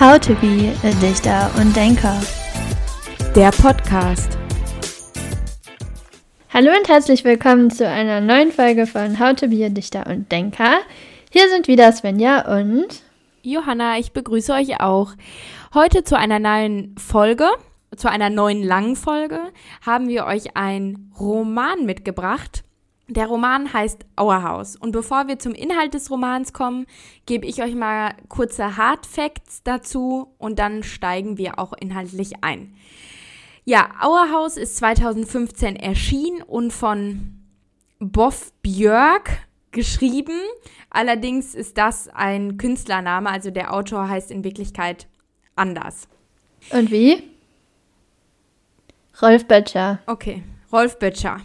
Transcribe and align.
How 0.00 0.18
to 0.18 0.34
be 0.36 0.74
a 0.82 0.92
Dichter 1.02 1.50
und 1.60 1.76
Denker. 1.76 2.18
Der 3.36 3.50
Podcast. 3.50 4.38
Hallo 6.48 6.70
und 6.74 6.88
herzlich 6.88 7.22
willkommen 7.22 7.70
zu 7.70 7.86
einer 7.86 8.22
neuen 8.22 8.50
Folge 8.50 8.86
von 8.86 9.20
How 9.20 9.36
to 9.36 9.48
be 9.48 9.62
a 9.62 9.68
Dichter 9.68 10.06
und 10.06 10.32
Denker. 10.32 10.78
Hier 11.30 11.50
sind 11.50 11.68
wieder 11.68 11.92
Svenja 11.92 12.56
und 12.56 13.02
Johanna, 13.42 13.98
ich 13.98 14.12
begrüße 14.12 14.54
euch 14.54 14.80
auch. 14.80 15.12
Heute 15.74 16.02
zu 16.02 16.16
einer 16.16 16.38
neuen 16.38 16.96
Folge, 16.96 17.50
zu 17.94 18.10
einer 18.10 18.30
neuen 18.30 18.62
langen 18.62 18.96
Folge, 18.96 19.52
haben 19.84 20.08
wir 20.08 20.24
euch 20.24 20.56
einen 20.56 21.12
Roman 21.20 21.84
mitgebracht. 21.84 22.64
Der 23.10 23.26
Roman 23.26 23.72
heißt 23.72 24.06
Auerhaus. 24.14 24.76
Und 24.76 24.92
bevor 24.92 25.26
wir 25.26 25.40
zum 25.40 25.52
Inhalt 25.52 25.94
des 25.94 26.12
Romans 26.12 26.52
kommen, 26.52 26.86
gebe 27.26 27.44
ich 27.44 27.60
euch 27.60 27.74
mal 27.74 28.14
kurze 28.28 28.76
Hard 28.76 29.04
Facts 29.04 29.64
dazu 29.64 30.32
und 30.38 30.60
dann 30.60 30.84
steigen 30.84 31.36
wir 31.36 31.58
auch 31.58 31.72
inhaltlich 31.72 32.44
ein. 32.44 32.72
Ja, 33.64 33.90
Auerhaus 34.00 34.56
ist 34.56 34.76
2015 34.76 35.74
erschienen 35.74 36.40
und 36.42 36.72
von 36.72 37.40
Boff 37.98 38.52
Björk 38.62 39.30
geschrieben. 39.72 40.38
Allerdings 40.88 41.56
ist 41.56 41.78
das 41.78 42.08
ein 42.08 42.58
Künstlername, 42.58 43.28
also 43.28 43.50
der 43.50 43.74
Autor 43.74 44.08
heißt 44.08 44.30
in 44.30 44.44
Wirklichkeit 44.44 45.08
anders. 45.56 46.06
Und 46.70 46.92
wie? 46.92 47.24
Rolf 49.20 49.46
Böttcher. 49.46 49.98
Okay, 50.06 50.44
Rolf 50.72 50.98
Böttcher. 51.00 51.40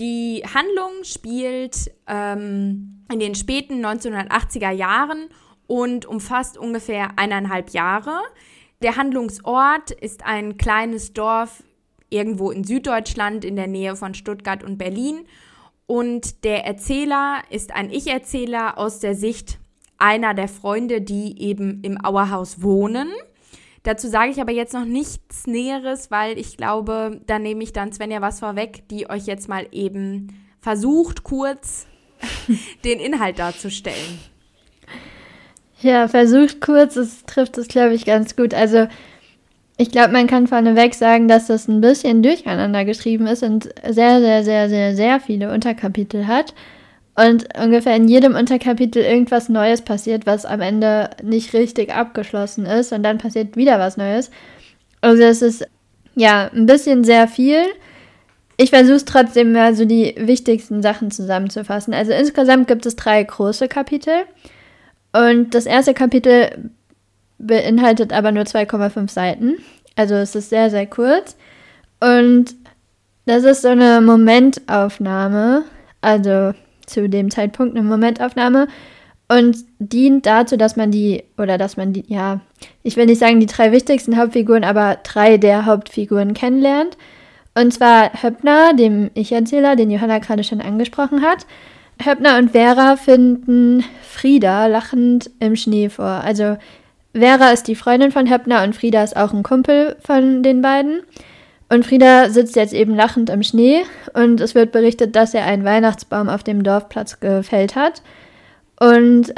Die 0.00 0.42
Handlung 0.54 1.04
spielt 1.04 1.90
ähm, 2.06 3.04
in 3.12 3.20
den 3.20 3.34
späten 3.34 3.84
1980er 3.84 4.70
Jahren 4.70 5.28
und 5.66 6.06
umfasst 6.06 6.56
ungefähr 6.56 7.18
eineinhalb 7.18 7.70
Jahre. 7.70 8.18
Der 8.80 8.96
Handlungsort 8.96 9.90
ist 9.90 10.24
ein 10.24 10.56
kleines 10.56 11.12
Dorf 11.12 11.62
irgendwo 12.08 12.50
in 12.50 12.64
Süddeutschland 12.64 13.44
in 13.44 13.56
der 13.56 13.66
Nähe 13.66 13.94
von 13.94 14.14
Stuttgart 14.14 14.64
und 14.64 14.78
Berlin. 14.78 15.26
Und 15.86 16.44
der 16.44 16.64
Erzähler 16.64 17.42
ist 17.50 17.72
ein 17.72 17.90
Ich-Erzähler 17.90 18.78
aus 18.78 19.00
der 19.00 19.14
Sicht 19.14 19.58
einer 19.98 20.32
der 20.32 20.48
Freunde, 20.48 21.02
die 21.02 21.42
eben 21.42 21.82
im 21.82 22.02
Auerhaus 22.02 22.62
wohnen. 22.62 23.08
Dazu 23.82 24.08
sage 24.08 24.30
ich 24.30 24.40
aber 24.40 24.52
jetzt 24.52 24.74
noch 24.74 24.84
nichts 24.84 25.46
Näheres, 25.46 26.10
weil 26.10 26.38
ich 26.38 26.56
glaube, 26.56 27.20
da 27.26 27.38
nehme 27.38 27.62
ich 27.62 27.72
dann 27.72 27.92
Svenja 27.92 28.20
was 28.20 28.40
vorweg, 28.40 28.86
die 28.90 29.08
euch 29.08 29.26
jetzt 29.26 29.48
mal 29.48 29.66
eben 29.72 30.28
versucht, 30.60 31.22
kurz 31.22 31.86
den 32.84 33.00
Inhalt 33.00 33.38
darzustellen. 33.38 34.18
Ja, 35.80 36.08
versucht 36.08 36.60
kurz, 36.60 36.96
es 36.96 37.24
trifft 37.24 37.56
es, 37.56 37.68
glaube 37.68 37.94
ich, 37.94 38.04
ganz 38.04 38.36
gut. 38.36 38.52
Also, 38.52 38.86
ich 39.78 39.90
glaube, 39.90 40.12
man 40.12 40.26
kann 40.26 40.46
vorneweg 40.46 40.94
sagen, 40.94 41.26
dass 41.26 41.46
das 41.46 41.66
ein 41.66 41.80
bisschen 41.80 42.22
durcheinander 42.22 42.84
geschrieben 42.84 43.26
ist 43.26 43.42
und 43.42 43.70
sehr, 43.88 44.20
sehr, 44.20 44.44
sehr, 44.44 44.68
sehr, 44.68 44.94
sehr 44.94 45.20
viele 45.20 45.50
Unterkapitel 45.54 46.26
hat 46.26 46.52
und 47.16 47.46
ungefähr 47.58 47.96
in 47.96 48.08
jedem 48.08 48.34
Unterkapitel 48.34 49.02
irgendwas 49.02 49.48
Neues 49.48 49.82
passiert, 49.82 50.26
was 50.26 50.44
am 50.46 50.60
Ende 50.60 51.10
nicht 51.22 51.52
richtig 51.52 51.92
abgeschlossen 51.92 52.66
ist 52.66 52.92
und 52.92 53.02
dann 53.02 53.18
passiert 53.18 53.56
wieder 53.56 53.78
was 53.78 53.96
Neues. 53.96 54.30
Also 55.00 55.22
es 55.22 55.42
ist 55.42 55.66
ja 56.14 56.50
ein 56.54 56.66
bisschen 56.66 57.04
sehr 57.04 57.28
viel. 57.28 57.62
Ich 58.56 58.70
versuche 58.70 58.96
es 58.96 59.04
trotzdem 59.04 59.52
mal 59.52 59.74
so 59.74 59.84
die 59.84 60.14
wichtigsten 60.18 60.82
Sachen 60.82 61.10
zusammenzufassen. 61.10 61.94
Also 61.94 62.12
insgesamt 62.12 62.68
gibt 62.68 62.86
es 62.86 62.96
drei 62.96 63.22
große 63.22 63.68
Kapitel 63.68 64.24
und 65.12 65.54
das 65.54 65.66
erste 65.66 65.94
Kapitel 65.94 66.70
beinhaltet 67.38 68.12
aber 68.12 68.32
nur 68.32 68.44
2,5 68.44 69.10
Seiten. 69.10 69.56
Also 69.96 70.14
es 70.14 70.34
ist 70.34 70.50
sehr, 70.50 70.70
sehr 70.70 70.86
kurz. 70.86 71.36
Und 72.00 72.54
das 73.26 73.44
ist 73.44 73.62
so 73.62 73.68
eine 73.68 74.00
Momentaufnahme. 74.00 75.64
Also 76.00 76.52
zu 76.90 77.08
dem 77.08 77.30
Zeitpunkt 77.30 77.76
eine 77.76 77.86
Momentaufnahme 77.86 78.68
und 79.28 79.58
dient 79.78 80.26
dazu, 80.26 80.56
dass 80.56 80.76
man 80.76 80.90
die, 80.90 81.22
oder 81.38 81.56
dass 81.56 81.76
man 81.76 81.92
die, 81.92 82.04
ja, 82.08 82.40
ich 82.82 82.96
will 82.96 83.06
nicht 83.06 83.20
sagen 83.20 83.38
die 83.38 83.46
drei 83.46 83.70
wichtigsten 83.70 84.16
Hauptfiguren, 84.16 84.64
aber 84.64 84.98
drei 85.04 85.36
der 85.36 85.66
Hauptfiguren 85.66 86.34
kennenlernt. 86.34 86.96
Und 87.54 87.72
zwar 87.72 88.10
Höppner, 88.22 88.74
dem 88.74 89.10
Ich-Erzähler, 89.14 89.76
den 89.76 89.90
Johanna 89.90 90.18
gerade 90.18 90.42
schon 90.42 90.60
angesprochen 90.60 91.22
hat. 91.22 91.46
Höppner 92.04 92.38
und 92.38 92.52
Vera 92.52 92.96
finden 92.96 93.84
Frieda 94.02 94.66
lachend 94.66 95.30
im 95.38 95.54
Schnee 95.54 95.90
vor. 95.90 96.06
Also 96.06 96.56
Vera 97.14 97.50
ist 97.50 97.68
die 97.68 97.74
Freundin 97.74 98.12
von 98.12 98.30
Höppner 98.30 98.64
und 98.64 98.74
Frieda 98.74 99.02
ist 99.02 99.16
auch 99.16 99.32
ein 99.32 99.42
Kumpel 99.42 99.96
von 100.04 100.42
den 100.42 100.62
beiden. 100.62 101.02
Und 101.72 101.86
Frieda 101.86 102.30
sitzt 102.30 102.56
jetzt 102.56 102.74
eben 102.74 102.96
lachend 102.96 103.30
im 103.30 103.44
Schnee 103.44 103.82
und 104.12 104.40
es 104.40 104.56
wird 104.56 104.72
berichtet, 104.72 105.14
dass 105.14 105.34
er 105.34 105.44
einen 105.44 105.64
Weihnachtsbaum 105.64 106.28
auf 106.28 106.42
dem 106.42 106.64
Dorfplatz 106.64 107.20
gefällt 107.20 107.76
hat. 107.76 108.02
Und 108.80 109.32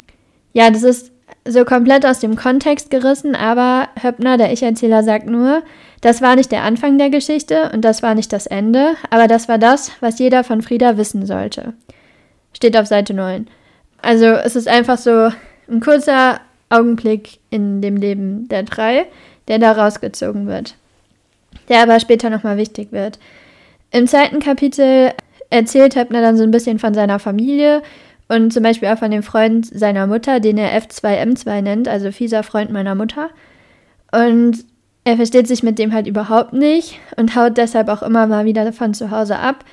ja, 0.51 0.71
das 0.71 0.81
ist 0.81 1.11
so 1.47 1.63
komplett 1.63 2.07
aus 2.07 2.19
dem 2.19 2.35
Kontext 2.35 2.89
gerissen, 2.89 3.35
aber 3.35 3.87
Höppner, 4.01 4.37
der 4.37 4.51
Ich-Erzähler, 4.51 5.03
sagt 5.03 5.27
nur, 5.27 5.61
das 6.01 6.23
war 6.23 6.35
nicht 6.35 6.51
der 6.51 6.63
Anfang 6.63 6.97
der 6.97 7.11
Geschichte 7.11 7.69
und 7.71 7.81
das 7.81 8.01
war 8.01 8.15
nicht 8.15 8.33
das 8.33 8.47
Ende, 8.47 8.95
aber 9.11 9.27
das 9.27 9.47
war 9.47 9.59
das, 9.59 9.91
was 9.99 10.17
jeder 10.17 10.43
von 10.43 10.63
Frieda 10.63 10.97
wissen 10.97 11.27
sollte. 11.27 11.73
Steht 12.53 12.75
auf 12.75 12.87
Seite 12.87 13.13
9. 13.13 13.47
Also 14.01 14.25
es 14.25 14.55
ist 14.55 14.67
einfach 14.67 14.97
so 14.97 15.29
ein 15.69 15.81
kurzer 15.81 16.39
Augenblick 16.69 17.37
in 17.51 17.81
dem 17.81 17.95
Leben 17.95 18.47
der 18.47 18.63
drei, 18.63 19.05
der 19.47 19.59
da 19.59 19.73
rausgezogen 19.73 20.47
wird 20.47 20.75
der 21.69 21.81
aber 21.81 21.99
später 21.99 22.29
nochmal 22.29 22.57
wichtig 22.57 22.91
wird. 22.91 23.19
Im 23.91 24.07
zweiten 24.07 24.39
Kapitel 24.39 25.11
erzählt 25.49 25.95
Höppner 25.95 26.21
dann 26.21 26.37
so 26.37 26.43
ein 26.43 26.51
bisschen 26.51 26.79
von 26.79 26.93
seiner 26.93 27.19
Familie 27.19 27.81
und 28.27 28.51
zum 28.51 28.63
Beispiel 28.63 28.89
auch 28.89 28.97
von 28.97 29.11
dem 29.11 29.23
Freund 29.23 29.65
seiner 29.65 30.07
Mutter, 30.07 30.39
den 30.39 30.57
er 30.57 30.79
F2M2 30.81 31.61
nennt, 31.61 31.87
also 31.87 32.11
fieser 32.11 32.43
Freund 32.43 32.71
meiner 32.71 32.95
Mutter. 32.95 33.29
Und 34.11 34.65
er 35.03 35.17
versteht 35.17 35.47
sich 35.47 35.63
mit 35.63 35.79
dem 35.79 35.93
halt 35.93 36.07
überhaupt 36.07 36.53
nicht 36.53 36.99
und 37.17 37.35
haut 37.35 37.57
deshalb 37.57 37.89
auch 37.89 38.01
immer 38.01 38.25
mal 38.27 38.45
wieder 38.45 38.71
von 38.73 38.93
zu 38.93 39.11
Hause 39.11 39.37
ab. 39.37 39.65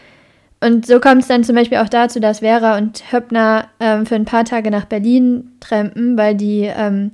Und 0.62 0.86
so 0.86 1.00
kommt 1.00 1.22
es 1.22 1.28
dann 1.28 1.44
zum 1.44 1.56
Beispiel 1.56 1.78
auch 1.78 1.88
dazu, 1.88 2.20
dass 2.20 2.40
Vera 2.40 2.76
und 2.76 3.12
Höppner 3.12 3.68
ähm, 3.78 4.04
für 4.04 4.16
ein 4.16 4.26
paar 4.26 4.44
Tage 4.44 4.70
nach 4.70 4.84
Berlin 4.84 5.52
trampen, 5.60 6.18
weil 6.18 6.34
die 6.34 6.64
ähm, 6.64 7.12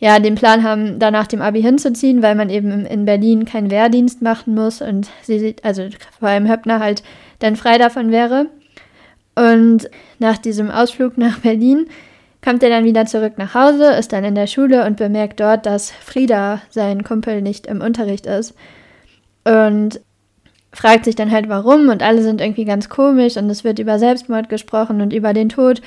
ja, 0.00 0.18
den 0.20 0.36
Plan 0.36 0.62
haben, 0.62 0.98
da 0.98 1.10
nach 1.10 1.26
dem 1.26 1.42
Abi 1.42 1.60
hinzuziehen, 1.60 2.22
weil 2.22 2.34
man 2.34 2.50
eben 2.50 2.86
in 2.86 3.04
Berlin 3.04 3.44
keinen 3.44 3.70
Wehrdienst 3.70 4.22
machen 4.22 4.54
muss 4.54 4.80
und 4.80 5.08
sie, 5.22 5.56
also 5.62 5.88
vor 6.18 6.28
allem 6.28 6.48
Höppner 6.48 6.78
halt 6.78 7.02
dann 7.40 7.56
frei 7.56 7.78
davon 7.78 8.12
wäre. 8.12 8.46
Und 9.34 9.88
nach 10.18 10.38
diesem 10.38 10.70
Ausflug 10.70 11.18
nach 11.18 11.38
Berlin 11.40 11.88
kommt 12.42 12.62
er 12.62 12.70
dann 12.70 12.84
wieder 12.84 13.06
zurück 13.06 13.34
nach 13.36 13.54
Hause, 13.54 13.92
ist 13.92 14.12
dann 14.12 14.24
in 14.24 14.34
der 14.34 14.46
Schule 14.46 14.86
und 14.86 14.96
bemerkt 14.96 15.40
dort, 15.40 15.66
dass 15.66 15.90
Frieda, 15.90 16.62
sein 16.70 17.02
Kumpel, 17.02 17.42
nicht 17.42 17.66
im 17.66 17.80
Unterricht 17.80 18.26
ist. 18.26 18.54
Und 19.44 20.00
fragt 20.72 21.06
sich 21.06 21.16
dann 21.16 21.30
halt 21.30 21.48
warum 21.48 21.88
und 21.88 22.02
alle 22.02 22.22
sind 22.22 22.40
irgendwie 22.40 22.64
ganz 22.64 22.88
komisch 22.88 23.36
und 23.36 23.50
es 23.50 23.64
wird 23.64 23.78
über 23.78 23.98
Selbstmord 23.98 24.48
gesprochen 24.48 25.00
und 25.00 25.12
über 25.12 25.32
den 25.32 25.48
Tod. 25.48 25.80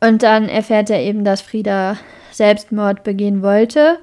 Und 0.00 0.22
dann 0.22 0.48
erfährt 0.48 0.90
er 0.90 1.00
eben, 1.00 1.24
dass 1.24 1.40
Frieda 1.40 1.96
Selbstmord 2.30 3.02
begehen 3.02 3.42
wollte, 3.42 3.98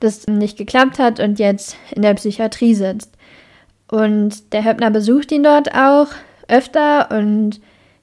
das 0.00 0.26
nicht 0.26 0.58
geklappt 0.58 0.98
hat 0.98 1.20
und 1.20 1.38
jetzt 1.38 1.76
in 1.94 2.02
der 2.02 2.14
Psychiatrie 2.14 2.74
sitzt. 2.74 3.16
Und 3.88 4.52
der 4.52 4.64
Höppner 4.64 4.90
besucht 4.90 5.30
ihn 5.30 5.44
dort 5.44 5.74
auch 5.74 6.08
öfter 6.48 7.10
und 7.16 7.60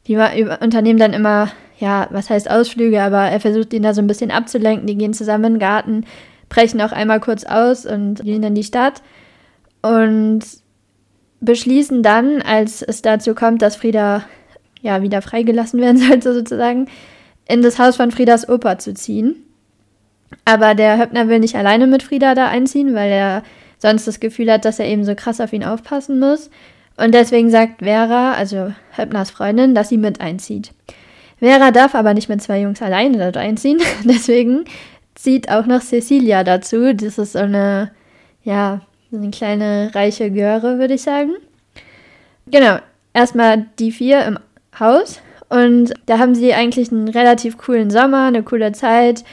die 0.08 0.16
unternehmen 0.16 1.00
dann 1.00 1.14
immer, 1.14 1.52
ja, 1.78 2.08
was 2.12 2.30
heißt 2.30 2.50
Ausflüge, 2.50 3.02
aber 3.02 3.22
er 3.22 3.40
versucht 3.40 3.74
ihn 3.74 3.84
da 3.84 3.94
so 3.94 4.02
ein 4.02 4.08
bisschen 4.08 4.32
abzulenken. 4.32 4.88
Die 4.88 4.98
gehen 4.98 5.14
zusammen 5.14 5.46
in 5.46 5.54
den 5.54 5.60
Garten, 5.60 6.06
brechen 6.50 6.82
auch 6.82 6.92
einmal 6.92 7.20
kurz 7.20 7.44
aus 7.44 7.86
und 7.86 8.24
gehen 8.24 8.44
in 8.44 8.56
die 8.56 8.64
Stadt 8.64 9.02
und 9.82 10.42
beschließen 11.42 12.04
dann, 12.04 12.42
als 12.42 12.82
es 12.82 13.02
dazu 13.02 13.36
kommt, 13.36 13.62
dass 13.62 13.76
Frieda 13.76 14.24
ja 14.82 15.02
wieder 15.02 15.22
freigelassen 15.22 15.80
werden 15.82 15.98
sollte, 15.98 16.34
sozusagen, 16.34 16.88
in 17.48 17.62
das 17.62 17.80
Haus 17.80 17.96
von 17.96 18.12
Friedas 18.12 18.48
Opa 18.48 18.80
zu 18.80 18.94
ziehen. 18.94 19.36
Aber 20.46 20.76
der 20.76 20.98
Höppner 20.98 21.28
will 21.28 21.40
nicht 21.40 21.56
alleine 21.56 21.88
mit 21.88 22.04
Frieda 22.04 22.36
da 22.36 22.48
einziehen, 22.48 22.96
weil 22.96 23.12
er 23.12 23.44
sonst 23.78 24.08
das 24.08 24.20
Gefühl 24.20 24.52
hat, 24.52 24.66
dass 24.66 24.80
er 24.80 24.88
eben 24.88 25.04
so 25.04 25.16
krass 25.16 25.42
auf 25.42 25.54
ihn 25.54 25.64
aufpassen 25.64 26.20
muss. 26.20 26.50
Und 26.96 27.14
deswegen 27.14 27.50
sagt 27.50 27.82
Vera, 27.82 28.34
also 28.34 28.74
Höppners 28.96 29.32
Freundin, 29.32 29.76
dass 29.76 29.90
sie 29.90 29.98
mit 29.98 30.22
einzieht. 30.22 30.72
Vera 31.40 31.72
darf 31.72 31.96
aber 31.96 32.14
nicht 32.14 32.30
mit 32.30 32.42
zwei 32.42 32.62
Jungs 32.62 32.82
alleine 32.82 33.18
dort 33.18 33.36
einziehen. 33.36 33.80
Deswegen 34.06 34.64
zieht 35.14 35.50
auch 35.50 35.66
noch 35.66 35.82
Cecilia 35.82 36.44
dazu. 36.46 36.94
Das 36.94 37.18
ist 37.18 37.34
so 37.34 37.40
eine, 37.40 37.92
ja, 38.44 38.80
so 39.12 39.18
eine 39.18 39.32
kleine 39.32 39.92
reiche 39.94 40.32
Göre, 40.32 40.80
würde 40.80 40.94
ich 40.94 41.02
sagen. 41.02 41.32
Genau, 42.48 42.78
erstmal 43.14 43.66
die 43.78 43.92
vier 43.92 44.24
im 44.26 44.40
Haus. 44.80 45.20
Und 45.50 45.94
da 46.06 46.20
haben 46.20 46.36
sie 46.36 46.54
eigentlich 46.54 46.92
einen 46.92 47.08
relativ 47.08 47.58
coolen 47.58 47.90
Sommer, 47.90 48.26
eine 48.26 48.44
coole 48.44 48.72
Zeit 48.72 49.24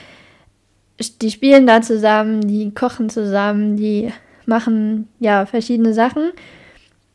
die 1.22 1.30
spielen 1.30 1.66
da 1.66 1.80
zusammen, 1.80 2.46
die 2.46 2.72
kochen 2.72 3.08
zusammen, 3.08 3.76
die 3.76 4.12
machen 4.46 5.08
ja 5.18 5.46
verschiedene 5.46 5.94
Sachen. 5.94 6.32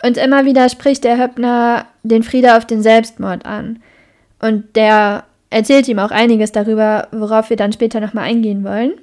Und 0.04 0.18
immer 0.18 0.46
wieder 0.46 0.70
spricht 0.70 1.04
der 1.04 1.18
Höppner 1.18 1.86
den 2.04 2.24
Frieda 2.24 2.58
auf 2.58 2.66
den 2.66 2.82
Selbstmord 2.82 3.46
an. 3.46 3.80
Und 4.40 4.76
der 4.76 5.26
erzählt 5.50 5.88
ihm 5.88 6.00
auch 6.00 6.12
einiges 6.12 6.52
darüber, 6.52 7.08
worauf 7.12 7.50
wir 7.50 7.58
dann 7.58 7.74
später 7.74 8.00
nochmal 8.00 8.26
eingehen 8.26 8.64
wollen. 8.64 8.94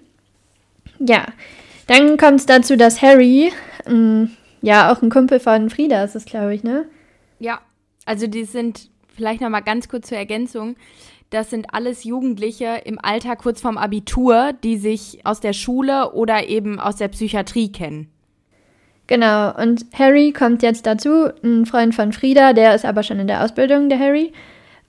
Ja, 0.99 1.27
dann 1.87 2.17
kommt 2.17 2.41
es 2.41 2.47
dazu, 2.47 2.77
dass 2.77 3.03
Harry, 3.03 3.53
ähm, 3.87 4.31
ja, 4.61 4.93
auch 4.93 5.03
ein 5.03 5.11
Kumpel 5.11 5.41
von 5.41 5.71
Frieda 5.71 6.05
ist 6.05 6.15
es, 6.15 6.25
glaube 6.25 6.55
ich, 6.55 6.63
ne? 6.63 6.85
Ja, 7.39 7.61
also 8.05 8.27
die 8.27 8.45
sind, 8.45 8.89
vielleicht 9.15 9.41
nochmal 9.41 9.63
ganz 9.63 9.89
kurz 9.89 10.09
zur 10.09 10.19
Ergänzung, 10.19 10.77
das 11.31 11.49
sind 11.49 11.73
alles 11.73 12.05
Jugendliche 12.05 12.83
im 12.85 12.99
Alter 13.03 13.37
kurz 13.37 13.61
vorm 13.61 13.79
Abitur, 13.79 14.53
die 14.65 14.77
sich 14.77 15.25
aus 15.25 15.41
der 15.41 15.55
Schule 15.55 16.13
oder 16.13 16.49
eben 16.49 16.79
aus 16.79 16.97
der 16.97 17.09
Psychiatrie 17.09 17.73
kennen. 17.73 18.09
Genau, 19.07 19.55
und 19.57 19.87
Harry 19.99 20.33
kommt 20.33 20.63
jetzt 20.63 20.87
dazu, 20.87 21.31
ein 21.43 21.67
Freund 21.67 21.95
von 21.95 22.13
Frieda, 22.13 22.53
der 22.53 22.75
ist 22.75 22.85
aber 22.85 23.03
schon 23.03 23.19
in 23.19 23.27
der 23.27 23.45
Ausbildung, 23.45 23.89
der 23.89 23.99
Harry. 23.99 24.33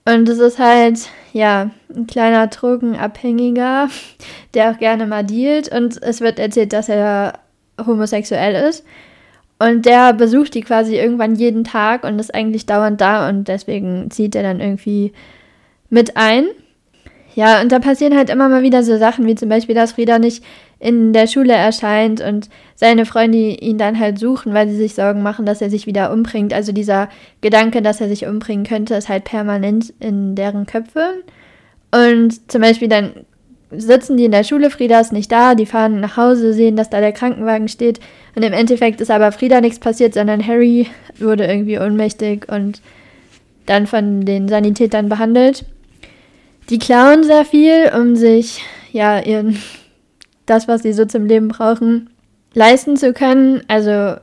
Und 0.06 0.28
es 0.28 0.38
ist 0.38 0.58
halt, 0.58 1.08
ja, 1.32 1.70
ein 1.94 2.06
kleiner 2.06 2.46
Drogenabhängiger, 2.46 3.88
der 4.54 4.70
auch 4.70 4.78
gerne 4.78 5.06
mal 5.06 5.24
dealt. 5.24 5.68
Und 5.68 6.02
es 6.02 6.20
wird 6.20 6.38
erzählt, 6.38 6.72
dass 6.72 6.88
er 6.88 7.38
homosexuell 7.84 8.68
ist. 8.68 8.84
Und 9.58 9.86
der 9.86 10.12
besucht 10.12 10.54
die 10.54 10.62
quasi 10.62 10.96
irgendwann 10.96 11.36
jeden 11.36 11.64
Tag 11.64 12.04
und 12.04 12.18
ist 12.18 12.34
eigentlich 12.34 12.66
dauernd 12.66 13.00
da 13.00 13.28
und 13.28 13.48
deswegen 13.48 14.10
zieht 14.10 14.34
er 14.34 14.42
dann 14.42 14.60
irgendwie 14.60 15.12
mit 15.90 16.16
ein. 16.16 16.46
Ja, 17.34 17.60
und 17.60 17.72
da 17.72 17.78
passieren 17.80 18.16
halt 18.16 18.30
immer 18.30 18.48
mal 18.48 18.62
wieder 18.62 18.82
so 18.84 18.96
Sachen, 18.96 19.26
wie 19.26 19.34
zum 19.34 19.48
Beispiel, 19.48 19.74
dass 19.74 19.92
Frieda 19.92 20.18
nicht 20.18 20.44
in 20.78 21.12
der 21.12 21.26
Schule 21.26 21.52
erscheint 21.52 22.20
und 22.20 22.48
seine 22.76 23.06
Freunde 23.06 23.38
ihn 23.38 23.78
dann 23.78 23.98
halt 23.98 24.18
suchen, 24.18 24.54
weil 24.54 24.68
sie 24.68 24.76
sich 24.76 24.94
Sorgen 24.94 25.22
machen, 25.22 25.46
dass 25.46 25.60
er 25.60 25.70
sich 25.70 25.86
wieder 25.86 26.12
umbringt. 26.12 26.52
Also 26.52 26.72
dieser 26.72 27.08
Gedanke, 27.40 27.82
dass 27.82 28.00
er 28.00 28.08
sich 28.08 28.26
umbringen 28.26 28.66
könnte, 28.66 28.94
ist 28.94 29.08
halt 29.08 29.24
permanent 29.24 29.92
in 29.98 30.34
deren 30.36 30.66
Köpfen. 30.66 31.22
Und 31.90 32.50
zum 32.50 32.60
Beispiel 32.60 32.88
dann 32.88 33.24
sitzen 33.76 34.16
die 34.16 34.24
in 34.24 34.32
der 34.32 34.44
Schule, 34.44 34.70
Frieda 34.70 35.00
ist 35.00 35.12
nicht 35.12 35.30
da, 35.30 35.54
die 35.54 35.66
fahren 35.66 36.00
nach 36.00 36.16
Hause, 36.16 36.52
sehen, 36.52 36.76
dass 36.76 36.90
da 36.90 37.00
der 37.00 37.12
Krankenwagen 37.12 37.68
steht. 37.68 38.00
Und 38.34 38.42
im 38.42 38.52
Endeffekt 38.52 39.00
ist 39.00 39.10
aber 39.10 39.32
Frieda 39.32 39.60
nichts 39.60 39.78
passiert, 39.78 40.14
sondern 40.14 40.46
Harry 40.46 40.88
wurde 41.18 41.46
irgendwie 41.46 41.78
ohnmächtig 41.78 42.46
und 42.50 42.80
dann 43.66 43.86
von 43.86 44.24
den 44.24 44.48
Sanitätern 44.48 45.08
behandelt. 45.08 45.64
Die 46.70 46.78
klauen 46.78 47.24
sehr 47.24 47.44
viel, 47.44 47.90
um 47.94 48.16
sich 48.16 48.62
ja 48.92 49.20
ihren 49.20 49.58
das, 50.46 50.68
was 50.68 50.82
sie 50.82 50.92
so 50.92 51.04
zum 51.04 51.26
Leben 51.26 51.48
brauchen, 51.48 52.10
leisten 52.54 52.96
zu 52.96 53.12
können. 53.12 53.62
Also 53.68 54.16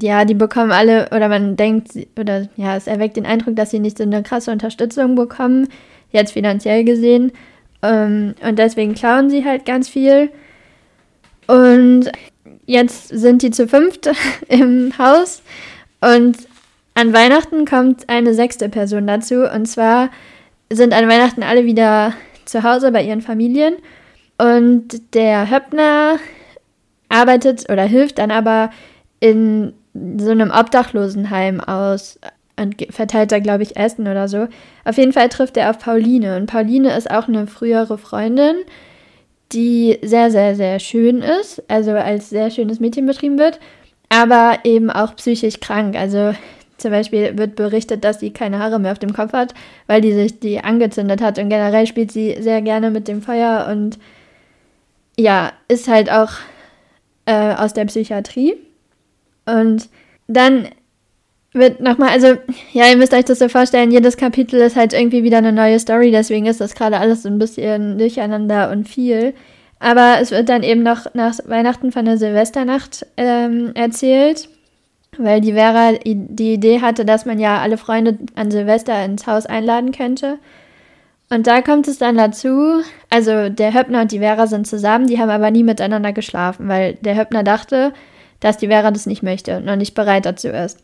ja, 0.00 0.24
die 0.24 0.34
bekommen 0.34 0.72
alle, 0.72 1.08
oder 1.14 1.28
man 1.28 1.56
denkt, 1.56 1.92
oder 2.18 2.48
ja, 2.56 2.76
es 2.76 2.86
erweckt 2.86 3.16
den 3.16 3.26
Eindruck, 3.26 3.56
dass 3.56 3.70
sie 3.70 3.78
nicht 3.78 3.98
so 3.98 4.04
eine 4.04 4.22
krasse 4.22 4.50
Unterstützung 4.50 5.14
bekommen, 5.14 5.68
jetzt 6.10 6.32
finanziell 6.32 6.84
gesehen. 6.84 7.32
Ähm, 7.82 8.34
und 8.46 8.58
deswegen 8.58 8.94
klauen 8.94 9.30
sie 9.30 9.44
halt 9.44 9.64
ganz 9.64 9.88
viel. 9.88 10.30
Und 11.46 12.10
jetzt 12.66 13.08
sind 13.08 13.42
die 13.42 13.50
zu 13.50 13.66
fünft 13.66 14.10
im 14.48 14.96
Haus. 14.98 15.42
Und 16.00 16.36
an 16.94 17.12
Weihnachten 17.12 17.64
kommt 17.64 18.08
eine 18.08 18.34
sechste 18.34 18.68
Person 18.68 19.06
dazu. 19.06 19.50
Und 19.50 19.66
zwar 19.66 20.10
sind 20.70 20.92
an 20.92 21.08
Weihnachten 21.08 21.42
alle 21.42 21.64
wieder 21.64 22.14
zu 22.44 22.62
Hause 22.62 22.92
bei 22.92 23.02
ihren 23.02 23.22
Familien. 23.22 23.74
Und 24.38 25.14
der 25.14 25.50
Höppner 25.50 26.18
arbeitet 27.08 27.68
oder 27.68 27.82
hilft 27.82 28.18
dann 28.18 28.30
aber 28.30 28.70
in 29.18 29.74
so 30.18 30.30
einem 30.30 30.50
Obdachlosenheim 30.50 31.60
aus 31.60 32.18
und 32.60 32.86
verteilt 32.90 33.32
da, 33.32 33.38
glaube 33.38 33.62
ich, 33.62 33.76
Essen 33.76 34.06
oder 34.06 34.28
so. 34.28 34.48
Auf 34.84 34.98
jeden 34.98 35.12
Fall 35.12 35.28
trifft 35.28 35.56
er 35.56 35.70
auf 35.70 35.78
Pauline. 35.78 36.36
Und 36.36 36.46
Pauline 36.46 36.94
ist 36.96 37.10
auch 37.10 37.28
eine 37.28 37.46
frühere 37.46 37.98
Freundin, 37.98 38.56
die 39.52 39.98
sehr, 40.02 40.30
sehr, 40.30 40.54
sehr 40.54 40.78
schön 40.78 41.22
ist, 41.22 41.62
also 41.68 41.92
als 41.92 42.30
sehr 42.30 42.50
schönes 42.50 42.78
Mädchen 42.78 43.06
betrieben 43.06 43.38
wird, 43.38 43.58
aber 44.08 44.58
eben 44.64 44.90
auch 44.90 45.16
psychisch 45.16 45.60
krank. 45.60 45.96
Also 45.96 46.34
zum 46.76 46.90
Beispiel 46.90 47.36
wird 47.36 47.56
berichtet, 47.56 48.04
dass 48.04 48.20
sie 48.20 48.32
keine 48.32 48.58
Haare 48.58 48.78
mehr 48.78 48.92
auf 48.92 48.98
dem 48.98 49.12
Kopf 49.12 49.32
hat, 49.32 49.54
weil 49.86 50.00
die 50.00 50.12
sich 50.12 50.40
die 50.40 50.60
angezündet 50.60 51.20
hat. 51.20 51.38
Und 51.38 51.48
generell 51.48 51.86
spielt 51.86 52.12
sie 52.12 52.36
sehr 52.40 52.62
gerne 52.62 52.90
mit 52.90 53.08
dem 53.08 53.22
Feuer 53.22 53.68
und 53.70 53.98
ja, 55.18 55.52
ist 55.68 55.88
halt 55.88 56.10
auch 56.10 56.32
äh, 57.26 57.54
aus 57.54 57.74
der 57.74 57.84
Psychiatrie. 57.86 58.54
Und 59.46 59.88
dann 60.26 60.68
wird 61.52 61.80
nochmal, 61.80 62.10
also 62.10 62.36
ja, 62.72 62.88
ihr 62.88 62.96
müsst 62.96 63.12
euch 63.12 63.24
das 63.24 63.40
so 63.40 63.48
vorstellen, 63.48 63.90
jedes 63.90 64.16
Kapitel 64.16 64.60
ist 64.60 64.76
halt 64.76 64.92
irgendwie 64.92 65.24
wieder 65.24 65.38
eine 65.38 65.52
neue 65.52 65.78
Story, 65.78 66.10
deswegen 66.10 66.46
ist 66.46 66.60
das 66.60 66.74
gerade 66.74 66.98
alles 66.98 67.22
so 67.22 67.28
ein 67.28 67.38
bisschen 67.38 67.98
durcheinander 67.98 68.70
und 68.70 68.88
viel. 68.88 69.34
Aber 69.80 70.18
es 70.20 70.30
wird 70.30 70.48
dann 70.48 70.62
eben 70.62 70.82
noch 70.82 71.14
nach 71.14 71.38
Weihnachten 71.46 71.90
von 71.90 72.04
der 72.04 72.18
Silvesternacht 72.18 73.06
ähm, 73.16 73.72
erzählt, 73.74 74.48
weil 75.18 75.40
die 75.40 75.54
Vera 75.54 75.92
die 76.04 76.54
Idee 76.54 76.80
hatte, 76.82 77.04
dass 77.04 77.24
man 77.24 77.38
ja 77.38 77.58
alle 77.58 77.78
Freunde 77.78 78.18
an 78.36 78.50
Silvester 78.50 79.04
ins 79.04 79.26
Haus 79.26 79.46
einladen 79.46 79.90
könnte. 79.90 80.38
Und 81.30 81.46
da 81.46 81.62
kommt 81.62 81.88
es 81.88 81.98
dann 81.98 82.16
dazu, 82.16 82.82
also 83.08 83.48
der 83.48 83.72
Höppner 83.72 84.02
und 84.02 84.12
die 84.12 84.18
Vera 84.18 84.46
sind 84.46 84.66
zusammen, 84.66 85.06
die 85.06 85.18
haben 85.18 85.30
aber 85.30 85.50
nie 85.50 85.62
miteinander 85.62 86.12
geschlafen, 86.12 86.68
weil 86.68 86.94
der 86.94 87.16
Höppner 87.16 87.42
dachte, 87.42 87.92
dass 88.40 88.58
die 88.58 88.66
Vera 88.66 88.90
das 88.90 89.06
nicht 89.06 89.22
möchte 89.22 89.56
und 89.56 89.64
noch 89.64 89.76
nicht 89.76 89.94
bereit 89.94 90.26
dazu 90.26 90.48
ist. 90.48 90.78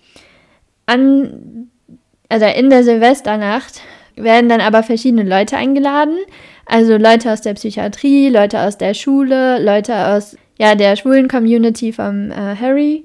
An, 0.87 1.69
also 2.29 2.47
in 2.47 2.71
der 2.71 2.85
Silvesternacht 2.85 3.81
werden 4.17 4.49
dann 4.49 4.61
aber 4.61 4.83
verschiedene 4.83 5.25
Leute 5.25 5.57
eingeladen, 5.57 6.17
also 6.65 6.97
Leute 6.97 7.33
aus 7.33 7.43
der 7.43 7.55
Psychiatrie, 7.55 8.29
Leute 8.29 8.61
aus 8.61 8.79
der 8.79 8.95
Schule, 8.95 9.63
Leute 9.63 10.09
aus 10.09 10.37
ja, 10.59 10.75
der 10.75 10.97
schwulen 10.97 11.29
Community 11.29 11.93
vom 11.93 12.31
äh, 12.31 12.57
Harry. 12.57 13.05